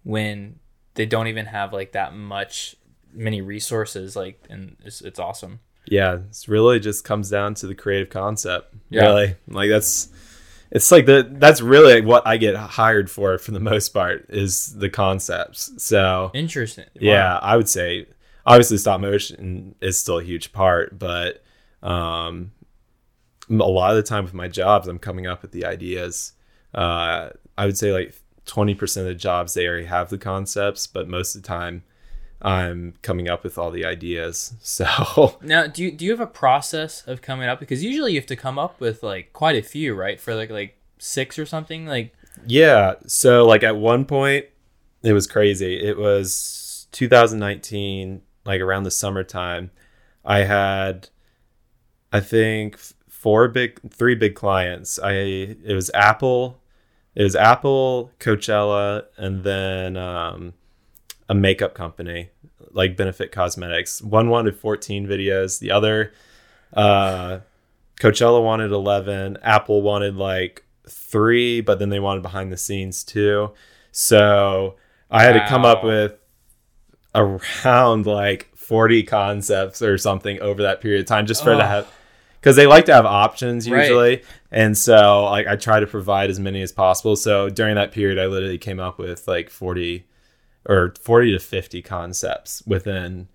[0.03, 0.59] when
[0.95, 2.75] they don't even have like that much
[3.13, 7.75] many resources like and it's, it's awesome yeah it's really just comes down to the
[7.75, 9.01] creative concept Yeah.
[9.03, 10.09] really like that's
[10.71, 14.73] it's like the that's really what i get hired for for the most part is
[14.77, 15.71] the concepts.
[15.83, 16.85] So interesting.
[16.93, 18.07] Yeah i would say
[18.45, 21.43] obviously stop motion is still a huge part but
[21.83, 22.51] um
[23.49, 26.33] a lot of the time with my jobs i'm coming up with the ideas.
[26.73, 28.15] Uh i would say like
[28.47, 31.83] 20% of the jobs they already have the concepts but most of the time
[32.41, 36.27] i'm coming up with all the ideas so now do you do you have a
[36.27, 39.61] process of coming up because usually you have to come up with like quite a
[39.61, 42.13] few right for like like six or something like
[42.45, 42.95] Yeah.
[43.07, 44.45] So like at one point
[45.03, 45.81] it was crazy.
[45.81, 49.71] It was 2019, like around the summertime.
[50.23, 51.09] I had
[52.13, 52.77] I think
[53.09, 54.99] four big three big clients.
[54.99, 56.61] I it was Apple,
[57.15, 60.53] it was Apple, Coachella, and then um
[61.31, 62.29] a makeup company
[62.71, 64.01] like Benefit Cosmetics.
[64.01, 66.11] One wanted 14 videos, the other
[66.73, 67.39] uh
[68.01, 73.51] Coachella wanted 11, Apple wanted like 3, but then they wanted behind the scenes too.
[73.91, 74.75] So
[75.09, 76.13] I had to come up with
[77.13, 81.57] around like 40 concepts or something over that period of time just for Oh.
[81.57, 81.87] to have
[82.39, 83.81] because they like to have options Right.
[83.83, 87.91] usually and so like i try to provide as many as possible so during that
[87.91, 90.05] period i literally came up with like 40
[90.65, 93.27] or 40 to 50 concepts within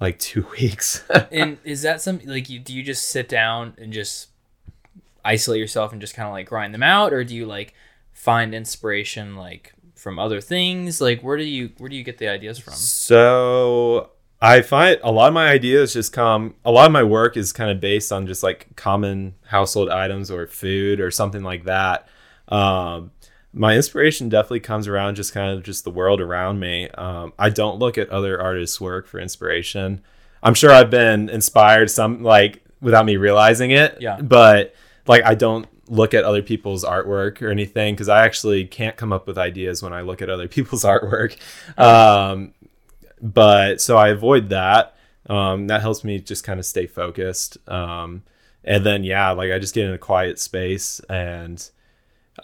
[0.00, 1.04] like two weeks.
[1.32, 4.28] and is that some like you do you just sit down and just
[5.24, 7.74] isolate yourself and just kind of like grind them out or do you like
[8.12, 12.28] find inspiration like from other things like where do you where do you get the
[12.28, 14.10] ideas from so
[14.40, 17.52] I find a lot of my ideas just come a lot of my work is
[17.52, 22.08] kind of based on just like common household items or food or something like that.
[22.46, 23.10] Um,
[23.52, 26.88] my inspiration definitely comes around just kind of just the world around me.
[26.90, 30.02] Um, I don't look at other artists' work for inspiration.
[30.42, 33.98] I'm sure I've been inspired some like without me realizing it.
[34.00, 34.20] Yeah.
[34.20, 34.74] But
[35.06, 39.12] like I don't look at other people's artwork or anything because I actually can't come
[39.12, 41.36] up with ideas when I look at other people's artwork.
[41.78, 42.52] Um,
[43.20, 44.94] but so I avoid that.
[45.28, 47.58] Um, that helps me just kind of stay focused.
[47.68, 48.22] Um,
[48.64, 51.68] and then yeah, like I just get in a quiet space and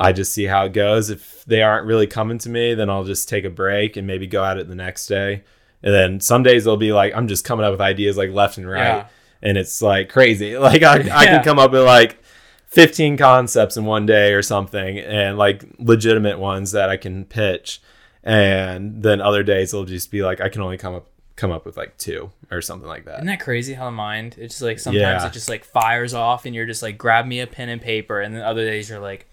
[0.01, 1.11] I just see how it goes.
[1.11, 4.27] If they aren't really coming to me, then I'll just take a break and maybe
[4.27, 5.45] go at it the next day.
[5.83, 8.57] And then some days they'll be like, I'm just coming up with ideas like left
[8.59, 8.79] and right.
[8.81, 9.07] Yeah.
[9.43, 10.57] And it's like crazy.
[10.59, 12.23] Like I, I can come up with like
[12.69, 17.81] 15 concepts in one day or something and like legitimate ones that I can pitch.
[18.23, 21.67] And then other days it'll just be like, I can only come up come up
[21.67, 23.15] with like two or something like that.
[23.17, 25.27] isn't that crazy how the mind it's just like sometimes Yeah.
[25.27, 28.21] it just like fires off and you're just like grab me a pen and paper
[28.21, 29.27] and then other days you're like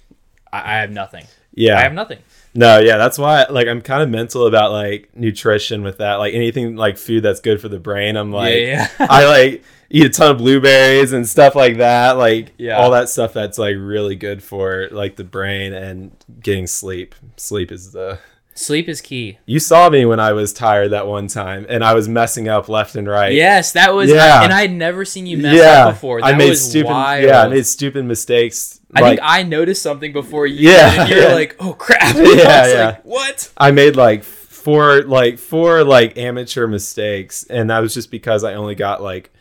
[0.53, 1.77] i, I have nothing Yeah.
[1.77, 2.19] i have nothing
[2.53, 6.15] No, yeah, that's why like I'm kind of mental about like nutrition with that.
[6.15, 9.63] Like anything like food that's good for the brain, I'm like yeah yeah I like
[9.89, 12.17] eat a ton of blueberries and stuff like that.
[12.17, 12.75] Like Yeah.
[12.77, 16.11] all that stuff that's like really good for like the brain and
[16.41, 17.15] getting sleep.
[17.37, 18.19] Sleep is the
[18.53, 21.93] sleep is key You saw me when I was tired that one time and I
[21.93, 23.33] was messing up left and right.
[23.33, 24.43] yes that was Yeah.
[24.43, 25.85] and i had never seen you mess yeah.
[25.85, 27.23] up before that I made was stupid wild.
[27.23, 28.79] yeah, I made stupid mistakes.
[28.93, 30.69] I like, think I noticed something before you.
[30.69, 31.33] Yeah, you're yeah.
[31.33, 32.85] like, "Oh crap!" Yeah, I yeah.
[32.87, 38.11] like, "What?" I made like four like four like amateur mistakes and that was just
[38.11, 39.31] because I only got like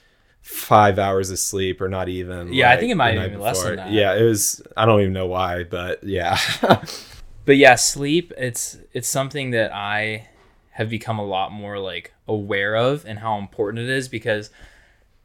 [0.41, 3.63] five hours of sleep or not even Yeah, I think it might have been less
[3.63, 3.91] than that.
[3.91, 6.39] yeah it was I don't even know why but yeah
[7.51, 8.33] But yeah, sleep.
[8.39, 10.29] It's it's something that I
[10.71, 14.51] have become a lot more like aware of and how important it is because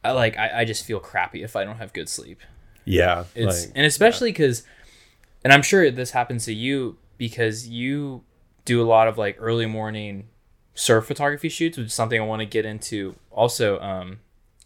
[0.02, 2.40] I like I, I just feel crappy if I don't have good sleep.
[2.84, 4.64] yeah It's like, and especially because,
[5.44, 8.24] and I'm sure this happens to you because you
[8.64, 10.26] do a lot of like early morning
[10.74, 13.78] surf photography shoots, which is something I want to get into also.
[13.78, 14.18] Um,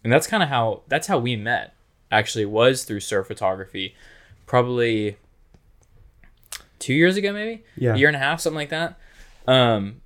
[0.03, 1.75] and that's kind of how that's how we met.
[2.11, 3.93] Actually, was through surf photography,
[4.47, 5.17] probably
[6.81, 7.93] two years ago, maybe Yeah.
[7.93, 8.99] a year and a half, something like that.
[9.47, 10.01] Um,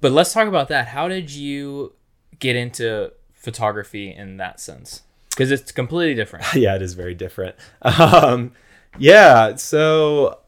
[0.00, 0.86] but let's talk about that.
[0.88, 1.94] How did you
[2.38, 5.02] get into photography in that sense?
[5.30, 6.44] Because it's completely different.
[6.54, 7.56] yeah, it is very different.
[7.82, 8.52] Um,
[8.98, 10.38] yeah, so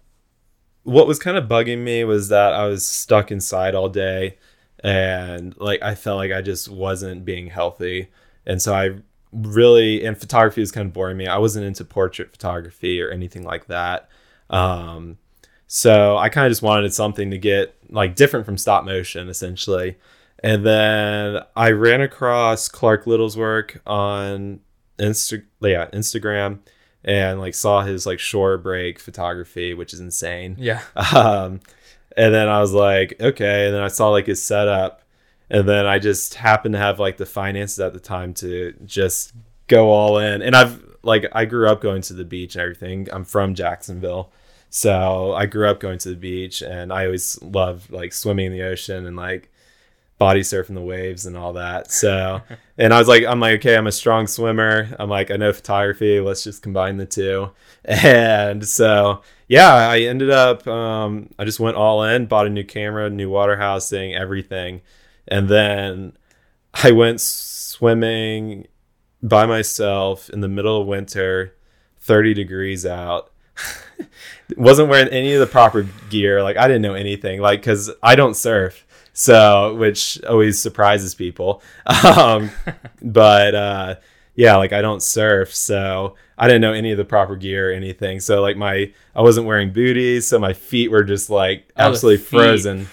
[0.84, 4.38] what was kind of bugging me was that I was stuck inside all day
[4.82, 8.08] and like I felt like I just wasn't being healthy.
[8.46, 8.96] And so I
[9.32, 11.26] really and photography was kind of boring me.
[11.26, 14.08] I wasn't into portrait photography or anything like that.
[14.48, 15.18] Um,
[15.72, 19.98] so I kind of just wanted something to get like different from stop motion essentially.
[20.42, 24.58] And then I ran across Clark Little's work on
[24.98, 26.58] Insta yeah, Instagram
[27.04, 30.56] and like saw his like shore break photography, which is insane.
[30.58, 30.82] Yeah.
[31.14, 31.60] Um,
[32.16, 33.66] and then I was like, okay.
[33.66, 35.02] And then I saw like his setup,
[35.48, 39.34] and then I just happened to have like the finances at the time to just
[39.68, 40.42] go all in.
[40.42, 43.06] And I've like I grew up going to the beach and everything.
[43.12, 44.32] I'm from Jacksonville,
[44.70, 48.52] so I grew up going to the beach, and I always loved like swimming in
[48.52, 49.50] the ocean and like
[50.20, 51.90] body surfing the waves and all that.
[51.90, 52.42] So,
[52.78, 54.94] and I was like, I'm like, okay, I'm a strong swimmer.
[54.98, 56.20] I'm like, I know photography.
[56.20, 57.50] Let's just combine the two.
[57.86, 62.64] And so, yeah, I ended up, um, I just went all in, bought a new
[62.64, 64.82] camera, new water housing, everything.
[65.26, 66.12] And then
[66.74, 68.66] I went swimming
[69.22, 71.56] by myself in the middle of winter,
[72.00, 73.30] 30 degrees out.
[74.56, 76.42] Wasn't wearing any of the proper gear.
[76.42, 77.40] Like, I didn't know anything.
[77.40, 81.60] Like, cause I don't surf so which always surprises people
[82.16, 82.48] um
[83.02, 83.94] but uh
[84.36, 87.72] yeah like i don't surf so i didn't know any of the proper gear or
[87.74, 91.88] anything so like my i wasn't wearing booties so my feet were just like Oh,
[91.88, 92.28] absolutely feet.
[92.38, 92.86] frozen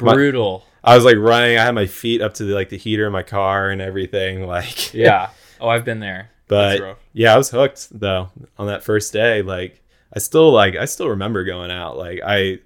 [0.00, 0.66] My- Brutal.
[0.82, 3.12] i was like running i had my feet up to the, like the heater in
[3.12, 5.30] my car and everything like Yeah.
[5.60, 6.30] Oh, I've been there.
[6.48, 9.80] But yeah i was hooked though on that first day like
[10.16, 12.58] i still like i still remember going out like i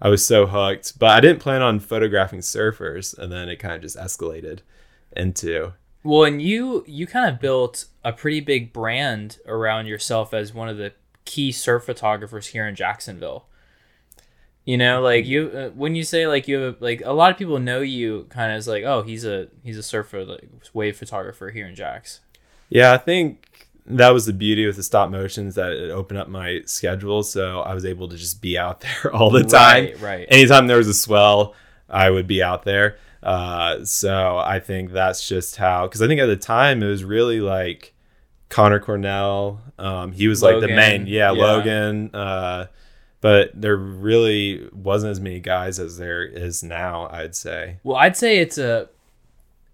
[0.00, 3.74] i was so hooked but i didn't plan on photographing surfers and then it kind
[3.74, 4.60] of just escalated
[5.16, 10.52] into Well, and you you kind of built a pretty big brand around yourself as
[10.52, 10.92] one of the
[11.24, 13.46] key surf photographers here in Jacksonville.
[14.64, 17.30] You know, like you uh, when you say like you have a, like a lot
[17.30, 20.48] of people know you kind of as like oh he's a he's a surfer like
[20.72, 22.20] wave photographer here in Jax.
[22.68, 23.48] Yeah, I think
[23.86, 27.60] that was the beauty with the stop motions that it opened up my schedule, so
[27.60, 29.84] I was able to just be out there all the time.
[29.84, 30.26] Right, right.
[30.30, 31.54] Anytime there was a swell,
[31.88, 32.98] I would be out there.
[33.22, 37.04] Uh, so I think that's just how because I think at the time it was
[37.04, 37.94] really like
[38.48, 39.60] Connor Cornell.
[39.78, 41.42] Um, he was like the main, yeah, yeah.
[41.42, 42.14] Logan.
[42.14, 42.66] Uh,
[43.20, 47.08] but there really wasn't as many guys as there is now.
[47.10, 47.78] I'd say.
[47.84, 48.88] Well, I'd say it's a.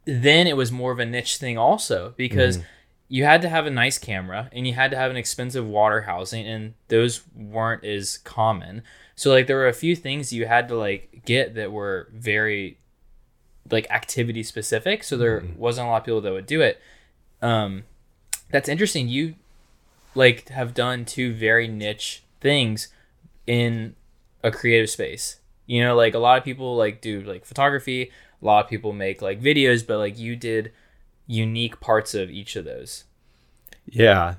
[0.05, 2.59] Then it was more of a niche thing, also because
[3.09, 6.03] you had to have a nice camera and you had to have an expensive water
[6.03, 8.83] housing, and those weren't as common.
[9.15, 12.79] So like there were a few things you had to like get that were very
[13.71, 15.03] like activity specific.
[15.03, 16.81] So there wasn't a lot of people that would do it.
[17.43, 17.85] Um,
[18.51, 19.09] that's interesting.
[19.09, 19.35] You
[20.15, 22.89] like have done two very niche things
[23.47, 23.95] in
[24.43, 25.41] a creative space.
[25.67, 28.93] You know, like a lot of people like do like photography, a lot of people
[28.93, 30.73] make like videos, but like you did
[31.29, 33.05] unique parts of each of those.
[33.87, 34.35] Yeah,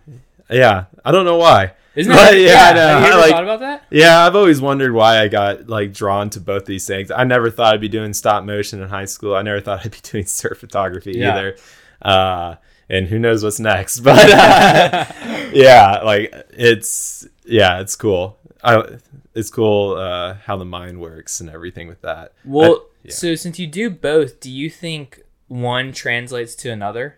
[0.49, 0.85] yeah.
[1.05, 1.73] I don't know why.
[1.95, 2.73] Isn't But, that yeah.
[2.73, 3.83] Have you ever like- thought about that?
[3.89, 7.09] Yeah, I've always wondered why I got like drawn to both these things.
[7.11, 9.35] I never thought I'd be doing stop motion in high school.
[9.35, 11.31] I never thought I'd be doing surf photography Yeah.
[11.37, 11.55] either.
[12.01, 12.55] Uh,
[12.89, 13.99] and who knows what's next?
[14.03, 15.05] But uh,
[15.53, 18.37] yeah, like it's yeah, it's cool.
[18.63, 18.97] I,
[19.33, 22.33] it's cool uh, how the mind works and everything with that.
[22.45, 23.11] Well, I- yeah.
[23.13, 27.17] so since you do both, do you think one translates to another?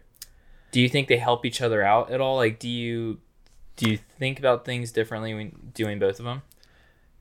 [0.72, 2.38] Do you think they help each other out at all?
[2.38, 3.20] Like, do you
[3.76, 6.42] do you think about things differently when doing both of them?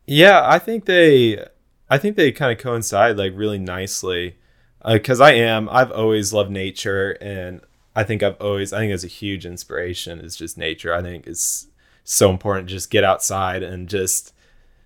[0.07, 1.45] Yeah, I think they,
[1.89, 4.37] I think they kind of coincide like really nicely,
[4.85, 5.69] because I am.
[5.69, 7.61] I've always loved nature, and
[7.95, 8.73] I think I've always.
[8.73, 10.21] I think it's a huge inspiration.
[10.21, 10.95] Is just nature.
[10.95, 11.69] I think it's
[12.05, 12.69] so important.
[12.69, 14.35] to Just get outside and just,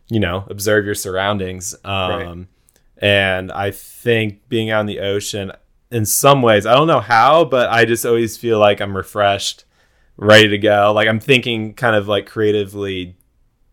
[0.09, 1.75] you know, observe your surroundings.
[1.85, 2.49] Um,
[2.99, 5.53] and I think being out in the ocean,
[5.95, 9.65] in some ways, I don't know how, but I just always feel like I'm refreshed,
[10.17, 10.93] ready to go.
[10.93, 13.17] Like I'm thinking kind of like creatively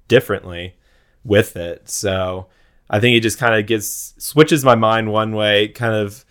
[0.08, 0.76] differently
[1.24, 1.90] with it.
[1.90, 2.46] So
[2.92, 6.24] I think it just kind of gets switches my mind one way, kind of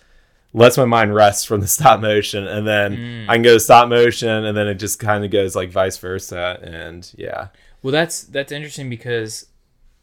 [0.52, 3.28] lets my mind rest from the stop motion, and then Mm.
[3.28, 5.98] I can go to stop motion, and then it just kind of goes like vice
[5.98, 6.60] versa.
[6.62, 7.48] And yeah,
[7.82, 9.46] Well, that's that's interesting because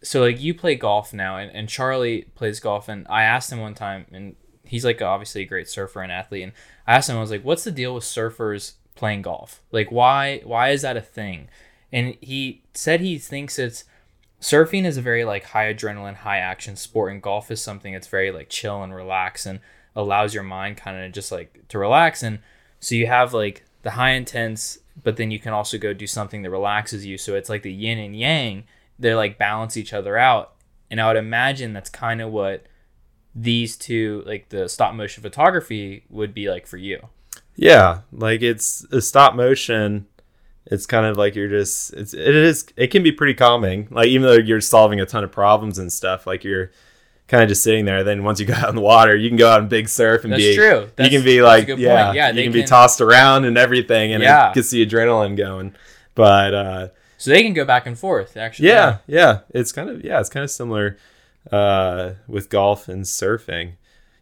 [0.03, 3.59] so like you play golf now, and, and Charlie plays golf, and I asked him
[3.61, 4.35] one time, and
[4.67, 6.51] he's like obviously a great surfer and athlete, and
[6.85, 9.61] I asked him, I was like, "What's the deal with surfers playing golf?
[9.71, 11.49] Like, why why is that a thing?"
[11.91, 13.85] And he said he thinks it's
[14.41, 18.07] surfing is a very like high adrenaline, high action sport, and golf is something that's
[18.07, 19.59] very like chill and relax and
[19.95, 22.21] allows your mind kind of just like to relax.
[22.23, 22.39] And
[22.79, 26.41] so you have like the high intense, but then you can also go do something
[26.43, 27.17] that relaxes you.
[27.17, 28.65] So it's like the yin and yang.
[28.99, 30.53] They like balance each other out.
[30.89, 32.65] And I would imagine that's kind of what
[33.39, 37.09] these two, like the stop motion photography, would be like for you.
[37.55, 40.07] yeah, like it's a stop motion.
[40.69, 43.87] It's kind of like you're just it's it is it can be pretty calming.
[43.91, 46.71] Like even though you're solving a ton of problems and stuff, like you're
[47.27, 48.03] kind of just sitting there.
[48.03, 50.23] Then once you go out in the water, you can go out and big surf
[50.23, 50.89] and That's be true.
[50.95, 54.13] That's- you can be like yeah, Yeah, you they can, be tossed around and everything,
[54.13, 54.49] and Yeah.
[54.49, 55.73] it gets the adrenaline going.
[56.15, 58.69] But uh, So they can go back and forth, actually.
[58.69, 60.97] yeah, yeah, it's kind of yeah, it's kind of similar
[61.51, 63.73] uh, with golf and surfing.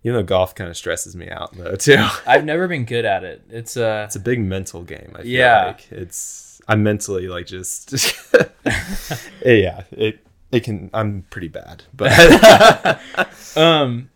[0.04, 2.06] You know, golf kind of stresses me out though too.
[2.28, 3.42] I've never been good at it.
[3.50, 5.12] It's uh it's a big mental game.
[5.16, 5.66] I feel Yeah.
[5.68, 7.92] like it's I'm mentally like just
[9.46, 10.20] yeah it
[10.52, 12.12] it can I'm pretty bad, but
[13.58, 14.10] Um,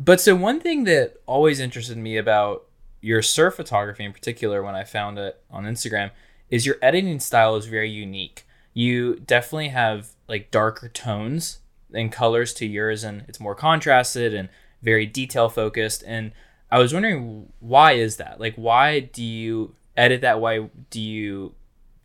[0.00, 2.64] but so one thing that always interested me about
[3.00, 6.10] your surf photography in particular, when I found it on Instagram,
[6.48, 8.44] is your editing style is very unique.
[8.72, 11.58] You definitely have like darker tones
[11.94, 14.48] and colors to yours, and it's more contrasted and
[14.82, 16.04] very detail focused.
[16.06, 16.32] And
[16.70, 18.40] I was wondering why is that?
[18.40, 20.68] Like, why do you edit that way?
[20.90, 21.54] Do you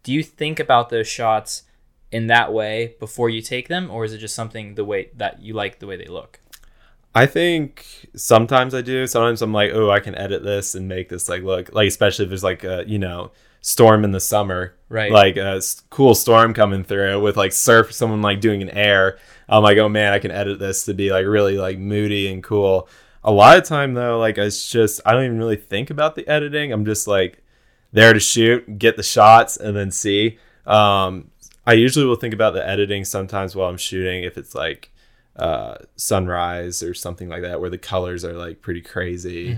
[0.04, 1.64] do you think about those shots
[2.12, 5.42] in that way before you take them, or is it just something the way that
[5.42, 6.40] you like the way they look?
[7.14, 9.08] I think sometimes I do.
[9.08, 12.26] Sometimes I'm like, oh, I can edit this and make this like look like, especially
[12.26, 15.12] if there's like a you know storm in the summer, Right.
[15.12, 19.20] Like a cool storm coming through with like surf, someone like doing an air.
[19.48, 22.44] I'm like, oh man, I can edit this to be like really like moody and
[22.44, 22.90] cool.
[23.24, 26.28] A lot of time though, like it's just I don't even really think about the
[26.28, 26.72] editing.
[26.72, 27.44] I'm just like
[27.92, 30.40] there to shoot, get the shots, and then see.
[30.66, 31.30] Um,
[31.68, 34.92] I usually will think about the editing sometimes while I'm shooting if it's like
[35.36, 39.52] uh, sunrise or something like that, where the colors are like pretty crazy,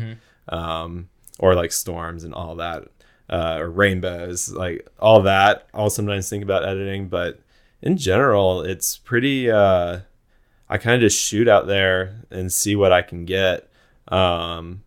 [0.50, 1.08] um,
[1.40, 2.84] or like storms and all that,
[3.32, 5.68] uh, or rainbows, like all that.
[5.74, 7.40] I'll sometimes think about editing, but
[7.82, 9.50] in general, it's pretty.
[9.50, 10.02] Uh,
[10.70, 13.70] I kind of just shoot out there and see what I can get.
[14.10, 14.84] Um,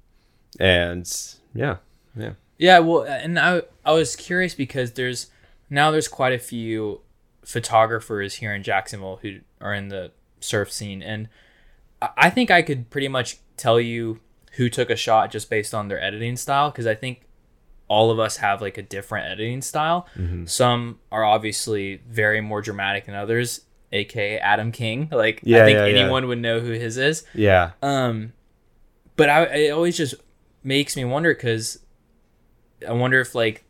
[0.61, 1.11] and
[1.55, 1.77] yeah,
[2.17, 2.33] yeah.
[2.59, 5.27] Yeah, well, and I I was curious because there's
[5.71, 7.01] now there's quite a few
[7.45, 11.29] photographers here in Jacksonville who are in the surf scene, and
[12.01, 14.21] I- I think I could pretty much tell you
[14.53, 17.23] who took a shot just based on their editing style because I think
[17.89, 20.07] all of us have like a different editing style.
[20.17, 20.47] Mm-hmm.
[20.47, 23.63] Some are obviously very more dramatic than others,
[23.93, 25.09] aka Adam King.
[25.13, 26.01] Like Yeah, I think yeah, yeah.
[26.01, 27.25] anyone would know who his is.
[27.35, 27.73] Yeah.
[27.83, 28.33] Um,
[29.17, 30.15] but I it always just
[30.63, 31.79] makes me wonder because
[32.87, 33.65] I wonder if like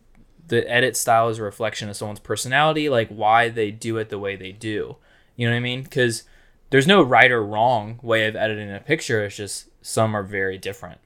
[0.47, 4.19] the edit style is a reflection of someone's personality, like why they do it the
[4.19, 4.97] way they do.
[5.37, 5.83] You know what I mean?
[5.83, 6.25] Because
[6.71, 9.25] there's no right or wrong way of editing a picture.
[9.25, 11.01] It's just some are very different.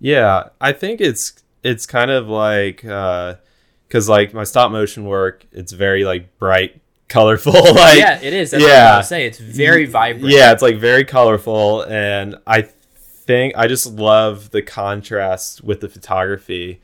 [0.00, 5.72] Yeah, I think it's it's kind of like because like my stop motion work, it's
[5.72, 7.52] very like bright, colorful.
[7.74, 8.52] like yeah, it is.
[8.52, 8.94] That's what yeah.
[8.94, 9.26] I was say.
[9.26, 10.32] It's very vibrant.
[10.32, 15.88] yeah, it's like very colorful, and I think I just love the contrast with the
[15.88, 16.80] photography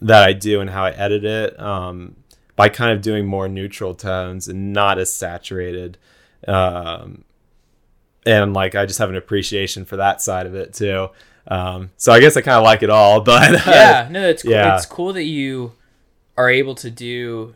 [0.00, 1.60] that I do and how I edit it.
[1.60, 2.16] Um,
[2.54, 5.98] by kind of doing more neutral tones and not as saturated.
[6.46, 7.24] Um,
[8.24, 11.08] and like I just have an appreciation for that side of it too.
[11.46, 14.42] Um, so I guess I kind of like it all, but uh, yeah, no, it's
[14.42, 14.52] cool.
[14.52, 14.76] Yeah.
[14.76, 15.72] it's cool that you
[16.36, 17.54] are able to do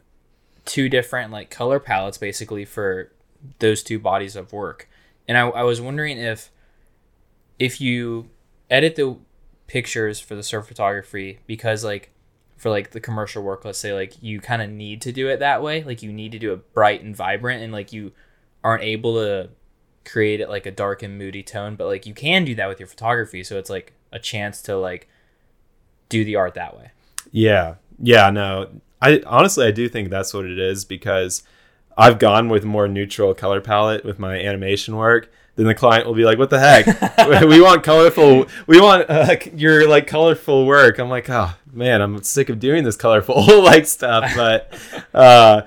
[0.65, 3.13] two different like color palettes basically for
[3.61, 4.89] those two bodies of work.
[5.29, 6.51] And I, I was wondering if
[7.59, 8.31] if you
[8.71, 9.17] edit the
[9.67, 12.11] pictures for the surf photography because like
[12.57, 15.41] for like the commercial work, let's say like you kind of need to do it
[15.41, 18.13] that way, like you need to do it bright and vibrant, and like you
[18.65, 19.51] aren't able to
[20.07, 22.81] create it like a dark and moody tone, but like you can do that with
[22.81, 25.09] your photography, so it's like a chance to like
[26.09, 26.91] do the art that way.
[27.31, 27.75] Yeah.
[27.99, 28.71] Yeah, no.
[29.03, 31.43] I honestly I do think that's what it is because
[31.97, 35.31] I've gone with more neutral color palette with my animation work.
[35.57, 36.87] Then the client will be like, "What the heck?
[37.49, 38.47] we want colorful.
[38.67, 42.85] We want uh, your like colorful work." I'm like, "Oh man, I'm sick of doing
[42.85, 44.79] this colorful like stuff." But,
[45.15, 45.63] uh,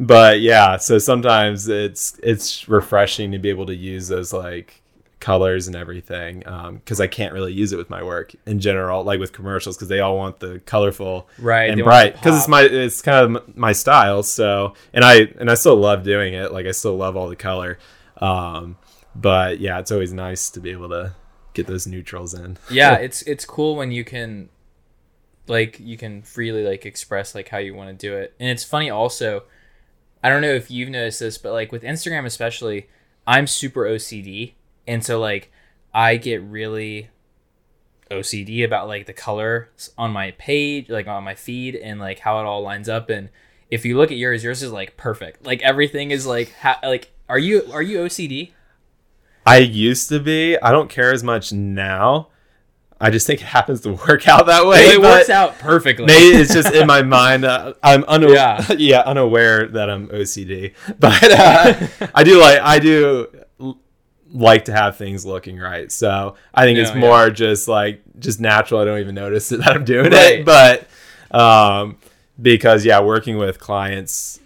[0.00, 0.78] but yeah.
[0.78, 4.82] So sometimes it's it's refreshing to be able to use those like
[5.20, 9.20] colors and everything because I can't really use it with my work in general, like
[9.20, 13.02] with commercials, because they all want the colorful Right, and bright because it's my it's
[13.02, 14.22] kind of my style.
[14.22, 16.50] So and I and I still love doing it.
[16.50, 17.78] Like I still love all the color.
[18.16, 18.78] Um,
[19.14, 21.12] but yeah, it's always nice to be able to
[21.52, 22.56] get those neutrals in.
[22.70, 24.48] yeah, it's it's cool when you can
[25.46, 28.34] like you can freely like express like how you want to do it.
[28.40, 29.42] And it's funny also,
[30.22, 32.88] I don't know if you've noticed this, but like with Instagram especially,
[33.26, 34.54] I'm super OCD.
[34.86, 35.50] And so like
[35.94, 37.10] I get really
[38.10, 42.40] OCD about like the colors on my page, like on my feed and like how
[42.40, 43.30] it all lines up and
[43.70, 45.46] if you look at yours, yours is like perfect.
[45.46, 48.50] Like everything is like ha- like are you are you OCD?
[49.46, 50.58] I used to be.
[50.58, 52.28] I don't care as much now.
[53.02, 54.80] I just think it happens to work out that way.
[54.88, 56.04] it works out perfectly.
[56.06, 57.44] Maybe it's just in my mind.
[57.44, 58.34] Uh, I'm unaware.
[58.36, 58.72] Yeah.
[58.78, 59.00] Yeah.
[59.00, 63.28] unaware that I'm OCD, but uh, I do like I do
[64.32, 65.90] like to have things looking right.
[65.90, 68.80] So I think it's Yeah, more just like just natural.
[68.80, 70.40] I don't even notice that I'm doing Right.
[70.40, 70.86] it, but
[71.36, 71.96] um,
[72.40, 74.38] because yeah, working with clients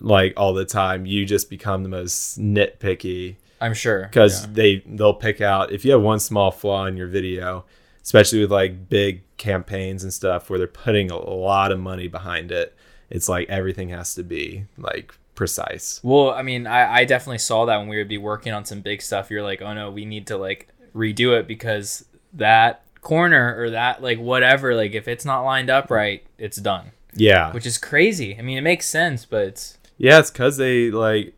[0.00, 4.02] like all the time, you just become the most nitpicky I'm sure.
[4.04, 4.50] because Yeah.
[4.52, 7.64] they they'll pick out if you have one small flaw in your video
[8.10, 12.50] especially with like big campaigns and stuff where they're putting a lot of money behind
[12.50, 12.74] it
[13.08, 17.66] it's like everything has to be like precise Well, I mean, I, I definitely saw
[17.66, 19.30] that when we would be working on some big stuff.
[19.30, 22.04] You're like, oh no, we need to like redo it because
[22.34, 26.90] that corner or that like whatever, like if it's not lined up right, it's done.
[27.14, 28.36] yeah Which is crazy.
[28.38, 31.32] I mean, it makes sense, but it's yeah it's because they like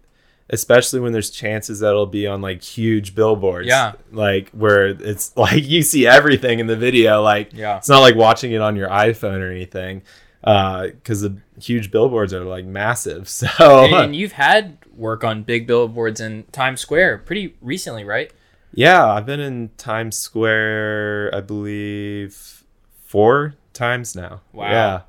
[0.53, 3.93] especially when there's chances that it'll be on like huge billboards Yeah.
[4.13, 7.79] like where it's like you see everything in the video like Yeah.
[7.79, 10.03] it's not like watching it on your iphone or anything
[10.45, 13.49] uh, because the huge billboards are like massive so
[13.85, 18.31] and, and you've had work on big billboards in Times Square pretty recently, right?
[18.75, 22.65] Yeah, I've been in Times Square, I believe,
[23.05, 24.41] four times now.
[24.53, 24.71] Wow.
[24.71, 25.01] Yeah,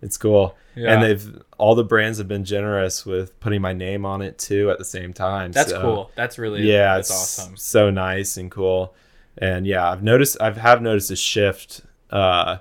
[0.00, 0.56] it's cool.
[0.74, 0.92] Yeah.
[0.94, 4.70] And they've all the brands have been generous with putting my name on it too
[4.70, 5.52] at the same time.
[5.52, 6.10] That's So, cool.
[6.14, 7.56] That's really Yeah, that's it's awesome.
[7.56, 8.94] so nice and cool.
[9.38, 12.58] And yeah, I've noticed I've have noticed a shift, uh,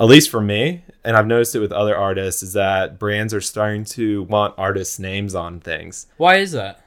[0.00, 3.40] at least for me, and I've noticed it with other artists, is that brands are
[3.40, 6.06] starting to want artists' names on things.
[6.16, 6.80] Why is that?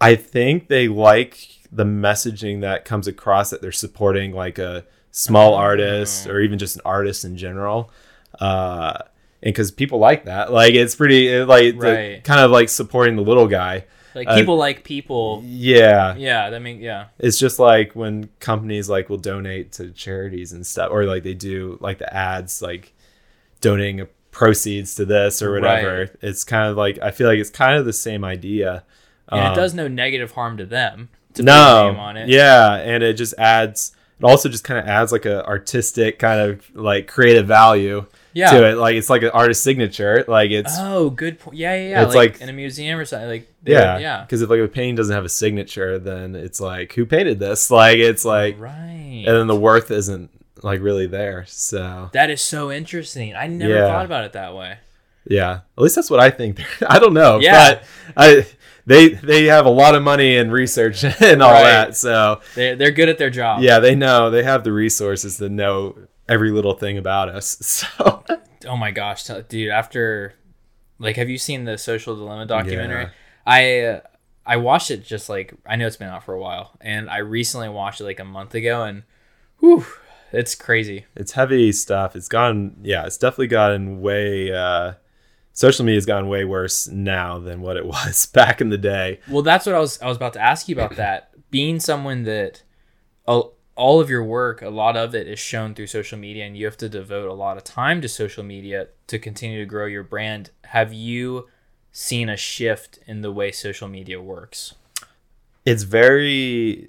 [0.00, 5.54] I think they like the messaging that comes across that they're supporting like a small
[5.54, 5.58] Oh.
[5.58, 7.90] artist or even just an artist in general.
[8.38, 8.98] Uh,
[9.46, 13.16] and because people like that, like it's pretty it, like the- kind of like supporting
[13.16, 13.84] the little guy.
[14.14, 15.42] Like Uh, people like people.
[15.44, 17.06] yeah Yeah, that mean yeah.
[17.18, 21.34] it's just like when companies like will donate to charities and stuff or like they
[21.34, 22.94] do like the ads like
[23.60, 26.10] donating proceeds to this or whatever Right.
[26.20, 28.84] it's kind of like i feel like it's kind of the same idea
[29.28, 32.28] And Um, it does no negative harm to them to put a no on it.
[32.28, 36.40] yeah and it just adds it also just kind of adds like a artistic kind
[36.40, 38.50] of like creative value Yeah.
[38.52, 41.56] to it like it's like an artist signature like it's Oh, good point.
[41.56, 42.02] Yeah, yeah, yeah.
[42.04, 43.28] It's like, like- in a museum or something.
[43.28, 44.20] Like yeah yeah.
[44.22, 47.70] because if like a painting doesn't have a signature then it's like who painted this
[47.82, 49.24] like it's like right.
[49.26, 50.30] and then the worth isn't
[50.62, 53.34] like really there so that is so interesting.
[53.36, 53.88] I never Yeah.
[53.88, 54.78] thought about it that way.
[55.28, 56.60] Yeah, at least that's what I think.
[56.88, 57.74] I don't know, Yeah.
[57.74, 57.82] but
[58.16, 58.46] I
[58.86, 61.62] they they have a lot of money and research and all Right.
[61.64, 61.96] that.
[61.96, 63.62] So They they're good at their job.
[63.62, 65.96] yeah, they know they have the resources to know
[66.28, 67.56] every little thing about us.
[67.88, 68.24] So
[68.66, 69.70] Oh my gosh, dude!
[69.70, 70.34] After,
[70.98, 73.02] like, have you seen the Social Dilemma documentary?
[73.02, 73.10] Yeah.
[73.46, 74.00] I uh,
[74.44, 77.18] I watched it just like I know it's been out for a while, and I
[77.18, 79.04] recently watched it like a month ago, and
[79.60, 79.84] whew,
[80.32, 81.04] it's crazy.
[81.14, 82.16] it's heavy stuff.
[82.16, 82.76] It's gone.
[82.82, 84.52] Yeah, it's definitely gotten way.
[84.52, 84.94] Uh,
[85.56, 89.18] social media has gone way worse now than what it was back in the day.
[89.28, 91.30] Well, that's what I was I was about to ask you about that.
[91.50, 92.62] Being someone that
[93.26, 96.56] all, all of your work, a lot of it is shown through social media, and
[96.56, 99.86] you have to devote a lot of time to social media to continue to grow
[99.86, 100.50] your brand.
[100.66, 101.48] Have you
[101.90, 104.74] seen a shift in the way social media works?
[105.66, 106.88] it's very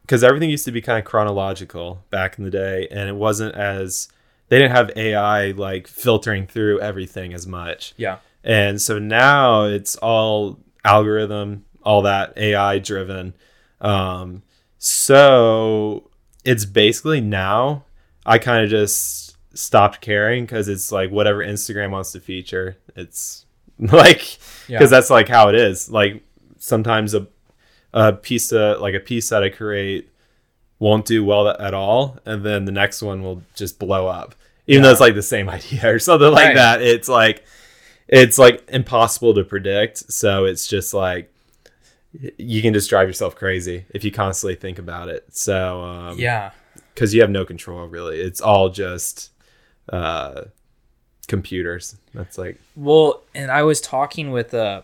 [0.00, 3.54] because everything used to be kind of chronological back in the day and it wasn't
[3.54, 4.08] as
[4.54, 8.18] they didn't have ai like filtering through everything as much Yeah.
[8.44, 13.34] and so now it's all algorithm all that ai driven
[13.80, 14.42] um
[14.78, 16.08] so
[16.44, 17.84] it's basically now
[18.24, 23.44] i kind of just stopped caring because it's like whatever instagram wants to feature it's
[23.78, 24.38] like
[24.68, 24.78] Yeah.
[24.78, 26.22] because that's like how it is like
[26.58, 27.26] sometimes a
[27.92, 30.10] a piece of like a piece that I create
[30.80, 34.34] won't do well at all, and then the next one will just blow up,
[34.66, 36.54] even though it's like the same idea or something like Right.
[36.56, 36.82] that.
[36.82, 37.44] It's like
[38.08, 41.32] it's like impossible to predict, so it's just like
[42.38, 45.24] you can just drive yourself crazy if you constantly think about it.
[45.30, 46.50] So um, Yeah.
[46.94, 48.20] because you have no control really.
[48.20, 49.30] It's all just
[49.88, 50.42] uh,
[51.26, 51.96] computers.
[52.14, 54.82] That's like Well, and I was talking with uh,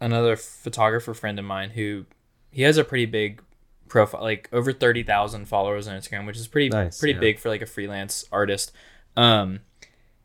[0.00, 2.06] another photographer friend of mine who
[2.50, 3.42] he has a pretty big
[3.88, 7.20] profile, like over thirty thousand followers on Instagram, which is pretty Nice, pretty yeah.
[7.20, 8.72] big for like a freelance artist.
[9.16, 9.60] Um,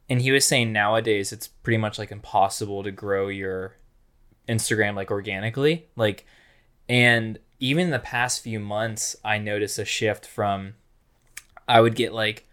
[0.09, 3.75] and he was saying nowadays it's pretty much like impossible to grow your
[4.47, 6.25] Instagram like organically, like,
[6.87, 10.73] and even the past few months, I noticed a shift from
[11.67, 12.45] I would get like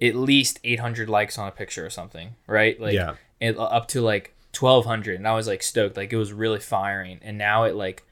[0.00, 2.80] at least 800 likes on a picture or something, right?
[2.80, 3.14] Like Yeah.
[3.40, 7.18] it, up to like 1200 and I was like stoked, like it was really firing.
[7.22, 8.04] And now it like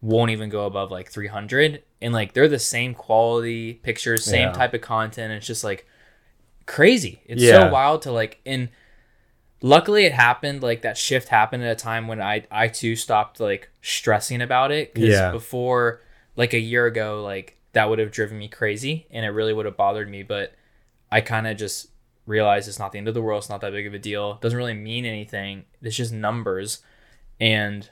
[0.00, 4.52] won't even go above like 300 and like they're the same quality pictures, same Yeah.
[4.54, 5.32] type of content.
[5.32, 5.86] It's just like
[6.72, 7.20] crazy.
[7.26, 7.52] It's Yeah.
[7.68, 8.68] so wild to like and
[9.60, 13.40] luckily it happened like that shift happened at a time when I I too stopped
[13.40, 15.30] like stressing about it cuz Yeah.
[15.32, 16.00] before
[16.36, 19.66] like a year ago like that would have driven me crazy and it really would
[19.66, 20.54] have bothered me but
[21.10, 21.88] I kind of just
[22.26, 24.32] realized it's not the end of the world it's not that big of a deal
[24.32, 26.82] it doesn't really mean anything it's just numbers
[27.40, 27.88] and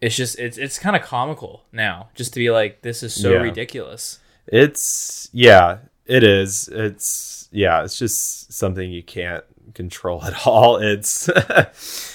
[0.00, 3.32] it's just it's it's kind of comical now just to be like this is so
[3.32, 3.38] Yeah.
[3.38, 5.78] ridiculous It's yeah,
[6.08, 6.68] it is.
[6.72, 9.44] It's yeah, it's just something you can't
[9.74, 10.76] control at all.
[10.78, 11.28] It's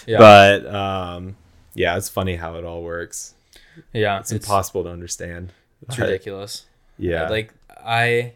[0.06, 0.18] Yeah.
[0.18, 1.36] but um
[1.76, 3.34] yeah, it's funny how it all works.
[3.94, 5.52] yeah It's, impossible to understand.
[5.88, 6.66] it's But, ridiculous
[6.98, 7.28] Yeah.
[7.30, 7.54] like
[7.86, 8.34] i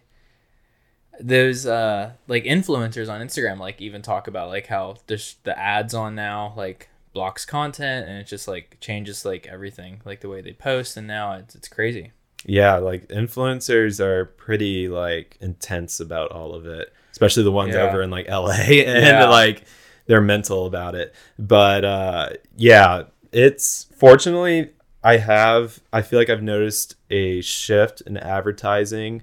[1.20, 5.94] those uh like influencers on instagram like even talk about like how there's the ads
[5.96, 10.42] on now like blocks content and it just like changes like everything like the way
[10.42, 12.12] they post and now it's, it's crazy
[12.48, 17.82] yeah, like influencers are pretty like intense about all of it, especially the ones Yeah.
[17.88, 19.30] over in like LA and Yeah.
[19.30, 19.64] like
[20.08, 21.14] they're mental about it.
[21.38, 24.72] But uh yeah, it's fortunately
[25.04, 29.22] I have I feel like I've noticed a shift in advertising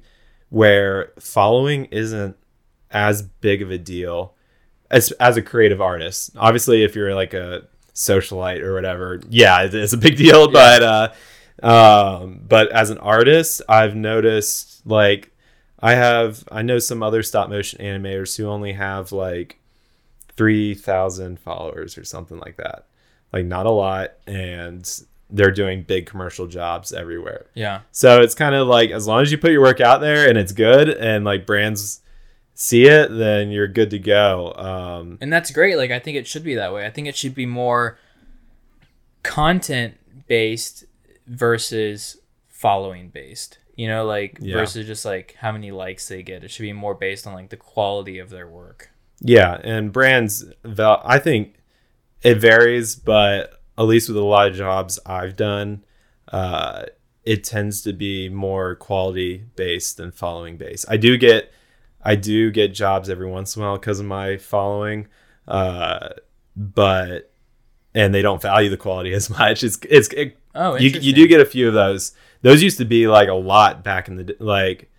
[0.51, 2.37] where following isn't
[2.91, 4.35] as big of a deal
[4.91, 6.31] as as a creative artist.
[6.37, 10.49] Obviously, if you're like a socialite or whatever, yeah, it is a big deal.
[10.51, 11.13] But uh,
[11.63, 15.31] um, but as an artist, I've noticed like
[15.81, 19.61] I have I know some other stop motion animators who only have like
[20.37, 22.87] three thousand followers or something like that.
[23.33, 24.89] Like not a lot, and
[25.31, 27.47] they're doing big commercial jobs everywhere.
[27.55, 30.29] yeah So it's kind of like as long as you put your work out there
[30.29, 32.01] and it's good and like brands
[32.55, 34.53] see it, then you're good to go.
[34.55, 37.17] Um, and that's great like i think it should be that way i think it
[37.17, 37.99] should be more
[39.23, 39.95] content
[40.29, 40.85] based
[41.27, 42.19] versus
[42.49, 43.59] following based.
[43.77, 44.55] You know, like Yeah.
[44.57, 46.45] versus just like how many likes they get.
[46.45, 48.91] It should be more based on like the quality of their work.
[49.21, 51.55] Yeah, and brands, val- I think
[52.23, 55.85] it varies, but at least with a lot of jobs I've done,
[56.29, 56.85] uh,
[57.25, 60.85] it tends to be more quality based than following based.
[60.89, 61.51] I do get,
[62.03, 65.09] I do get jobs every once in a while because of my following,
[65.49, 66.11] uh,
[66.57, 67.33] but
[67.95, 69.65] and they don't value the quality as much.
[69.65, 72.13] It's it's it, Oh, you you do get a few of those.
[72.43, 74.91] Those used to be like a lot back in the like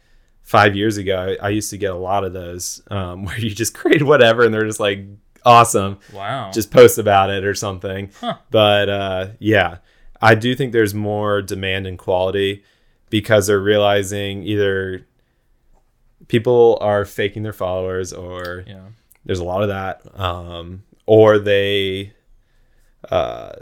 [0.43, 1.35] five years ago.
[1.41, 4.43] I, I used to get a lot of those um, where you just create whatever
[4.43, 5.05] and they're just like
[5.45, 5.99] awesome.
[6.13, 6.51] wow.
[6.51, 8.11] Just post about it or something.
[8.19, 8.37] Huh.
[8.51, 9.77] But uh, yeah,
[10.21, 12.63] I do think there's more demand and quality
[13.09, 15.05] because they're realizing either
[16.27, 18.87] people are faking their followers or yeah.
[19.25, 22.13] there's a lot of that um, or they
[23.11, 23.53] uh,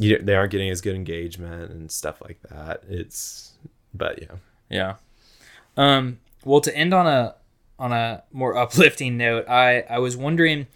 [0.00, 3.52] you, they aren't getting as good engagement and stuff like that it's
[3.94, 4.36] but yeah
[4.70, 4.94] Yeah.
[5.76, 7.34] Um, well, to end on a
[7.78, 10.68] on a more uplifting note, I I was wondering,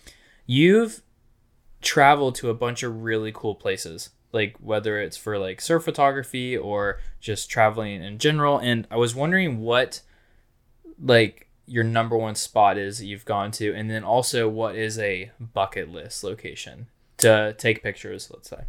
[0.47, 1.03] you've
[1.81, 6.57] traveled to a bunch of really cool places, like whether it's for like surf photography
[6.57, 10.03] or just traveling in general, and I was wondering what
[11.03, 14.99] like your number one spot is that you've gone to, and then also what is
[14.99, 18.31] a bucket list location to take pictures.
[18.33, 18.65] Let's say.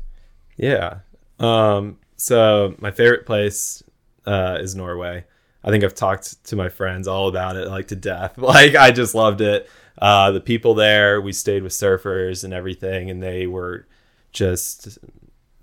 [0.57, 0.99] Yeah.
[1.39, 3.83] Um, so my favorite place
[4.25, 5.25] uh, is norway.
[5.63, 8.37] I think i've talked to my friends all about it like to death.
[8.37, 9.69] Like i just loved it.
[9.97, 13.87] Uh, the people there we stayed with surfers and everything and they were
[14.31, 14.99] just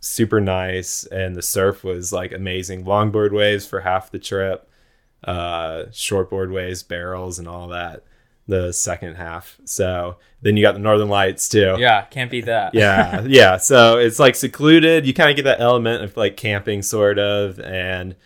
[0.00, 2.84] super nice and the surf was like amazing.
[2.84, 4.68] Longboard waves for half the trip
[5.24, 8.02] uh shortboard waves barrels and all that
[8.48, 12.74] the second half so then you got the northern lights too Yeah, can't beat that.
[12.74, 16.82] yeah yeah so it's like secluded you kind of get that element of like camping
[16.82, 18.16] sort of and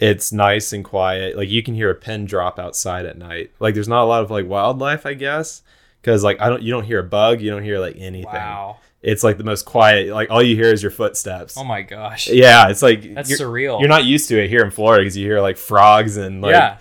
[0.00, 3.74] it's nice and quiet like you can hear a pin drop outside at night like
[3.74, 5.62] there's not a lot of like wildlife i guess
[6.00, 8.78] because like i don't you don't hear a bug you don't hear like anything Wow.
[9.02, 12.28] it's like the most quiet like all you hear is your footsteps Oh my gosh.
[12.28, 13.78] yeah it's like That's you're, surreal.
[13.80, 16.52] you're not used to it here in florida because you hear like frogs and like
[16.52, 16.78] yeah.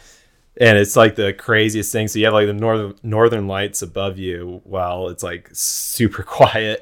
[0.58, 4.18] And it's like the craziest thing so you have like the northern northern lights above
[4.20, 6.80] you while it's like super quiet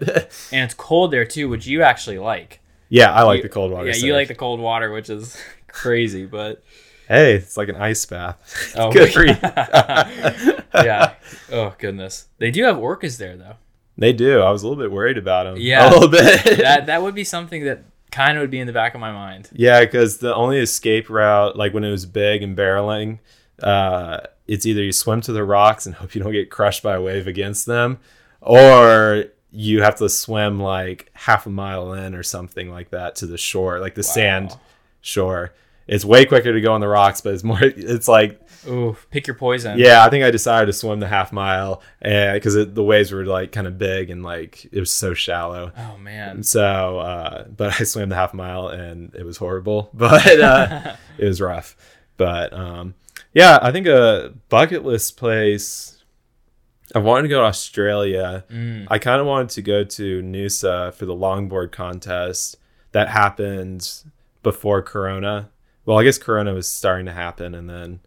[0.52, 2.60] and it's cold there too, which you actually like.
[2.90, 5.38] yeah i like You- the cold water Yeah, you like the cold water, which is
[5.68, 6.64] crazy, but
[7.08, 9.36] hey it's like an ice bath oh, good for you
[10.74, 11.14] yeah.
[11.52, 13.56] Oh goodness, they do have orcas there though.
[13.98, 15.90] they do i was a little bit worried about them Yeah.
[15.90, 18.74] a little bit That that would be something that kind of would be in the
[18.74, 19.50] back of my mind.
[19.54, 23.20] yeah because the only escape route like when it was big and barreling
[23.64, 26.96] uh it's either you swim to the rocks and hope you don't get crushed by
[26.96, 28.00] a wave against them
[28.42, 33.26] or you have to swim like half a mile in or something like that to
[33.26, 34.58] the shore like the sand
[35.02, 35.54] shore
[35.88, 39.26] it's way quicker to go on the rocks but it's more it's like Ooh, pick
[39.28, 39.78] your poison.
[39.80, 43.52] yeah i think i decided to swim the half mile because the waves were like
[43.52, 46.44] kind of big and like it was so shallow Oh man.
[46.44, 51.26] so uh but i swam the half mile and it was horrible but uh it
[51.26, 51.76] was rough
[52.18, 52.94] but um
[53.34, 56.04] yeah i think a bucket list place
[56.94, 58.88] i wanted to go to australia Mm.
[58.90, 62.58] I kind of wanted to go to Noosa for the longboard contest
[62.92, 64.04] that happened
[64.44, 65.50] before Corona.
[65.86, 68.00] Well, I guess Corona was starting to happen, and then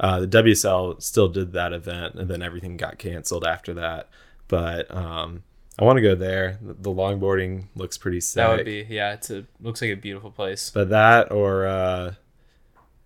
[0.00, 4.08] uh, the WSL still did that event, and then everything got canceled after that.
[4.48, 5.42] But um,
[5.78, 6.58] I want to go there.
[6.62, 8.36] The, longboarding looks pretty sick.
[8.36, 9.14] That would be yeah.
[9.14, 10.70] It's a looks like a beautiful place.
[10.70, 12.14] But that or uh,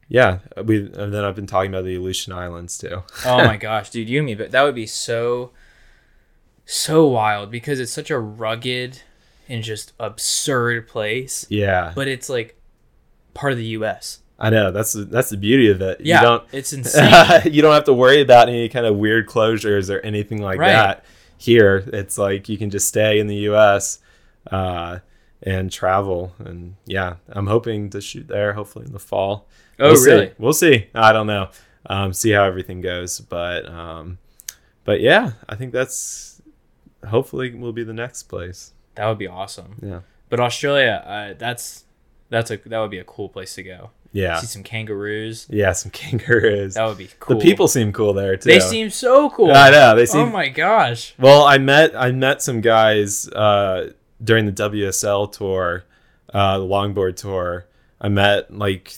[0.08, 3.02] yeah, we and then I've been talking about the Aleutian Islands too.
[3.26, 5.50] oh my gosh, dude, you and me, but that would be so
[6.64, 9.00] so wild because it's such a rugged
[9.48, 11.46] and just absurd place.
[11.48, 12.60] Yeah, But it's like
[13.34, 14.20] part of the US.
[14.38, 16.00] I know that's the, that's the beauty of it.
[16.00, 16.20] Yeah.
[16.20, 17.52] You don't it's insane.
[17.52, 20.72] you don't have to worry about any kind of weird closures or anything like Right.
[20.72, 21.04] that.
[21.38, 23.98] Here, it's like you can just stay in the U.S.
[24.50, 25.00] Uh,
[25.46, 28.52] and travel, and yeah, I'm hoping to shoot there.
[28.52, 29.46] Hopefully in the fall.
[29.80, 30.10] oh We'll see.
[30.10, 30.32] really?
[30.38, 30.88] We'll see.
[30.94, 31.48] I don't know.
[31.88, 34.18] Um, see how everything goes, but um,
[34.84, 36.42] but yeah, I think that's
[37.08, 38.72] hopefully will be the next place.
[38.96, 39.76] That would be awesome.
[39.82, 41.84] Yeah, But Australia, uh, that's
[42.28, 43.90] that's a that would be a cool place to go.
[44.12, 45.46] yeah, See some kangaroos.
[45.48, 45.70] yeah.
[45.72, 46.74] Some kangaroos.
[46.74, 47.38] That would be cool.
[47.38, 48.48] The people seem cool there too.
[48.50, 49.52] they seem so cool.
[49.52, 51.14] I know they seem oh my gosh.
[51.20, 53.90] Well, I met I met some guys uh,
[54.22, 55.84] during the WSL tour,
[56.32, 57.66] uh, the longboard tour.
[58.00, 58.96] I met like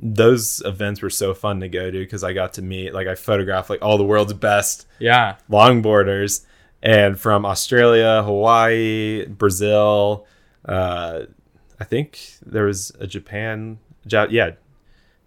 [0.00, 3.14] those events were so fun to go to because I got to meet like I
[3.14, 5.36] photographed like all the world's best Yeah.
[5.50, 6.44] longboarders
[6.82, 10.26] and from Australia, Hawaii, Brazil,
[10.66, 11.20] uh,
[11.80, 14.50] I think there was a Japan, ja- yeah,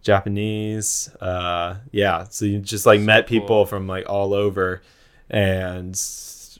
[0.03, 2.25] Japanese, uh, yeah.
[2.29, 4.81] So you just like So met people from like all over,
[5.29, 5.95] and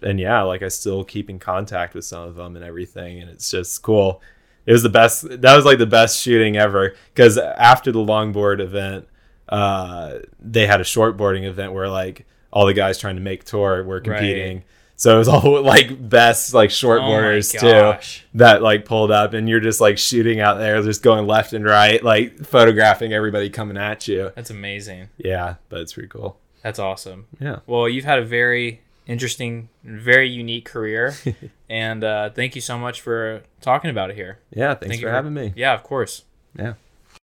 [0.02, 3.30] and yeah, like I still keep in contact with some of them and everything, and
[3.30, 4.22] it's just cool.
[4.66, 5.42] It was the best.
[5.42, 9.08] That was like the best shooting ever because after the longboard event,
[9.50, 13.84] uh, they had a shortboarding event where like all the guys trying to make tour
[13.84, 14.64] were competing.
[14.98, 19.48] So it was all like best like shortboarders oh too that like pulled up and
[19.48, 23.78] you're just like shooting out there, just going left and right, like photographing everybody coming
[23.78, 24.32] at you.
[24.36, 25.10] That's amazing.
[25.18, 26.40] Yeah, but it's pretty cool.
[26.64, 27.28] That's awesome.
[27.40, 27.60] Yeah.
[27.68, 31.16] Well, you've had a very interesting, very unique career,
[31.70, 34.40] and uh, thank you so much for talking about it here.
[34.52, 35.54] Yeah, thanks Thank you for having me.
[35.56, 36.24] Yeah, of course.
[36.58, 36.74] Yeah.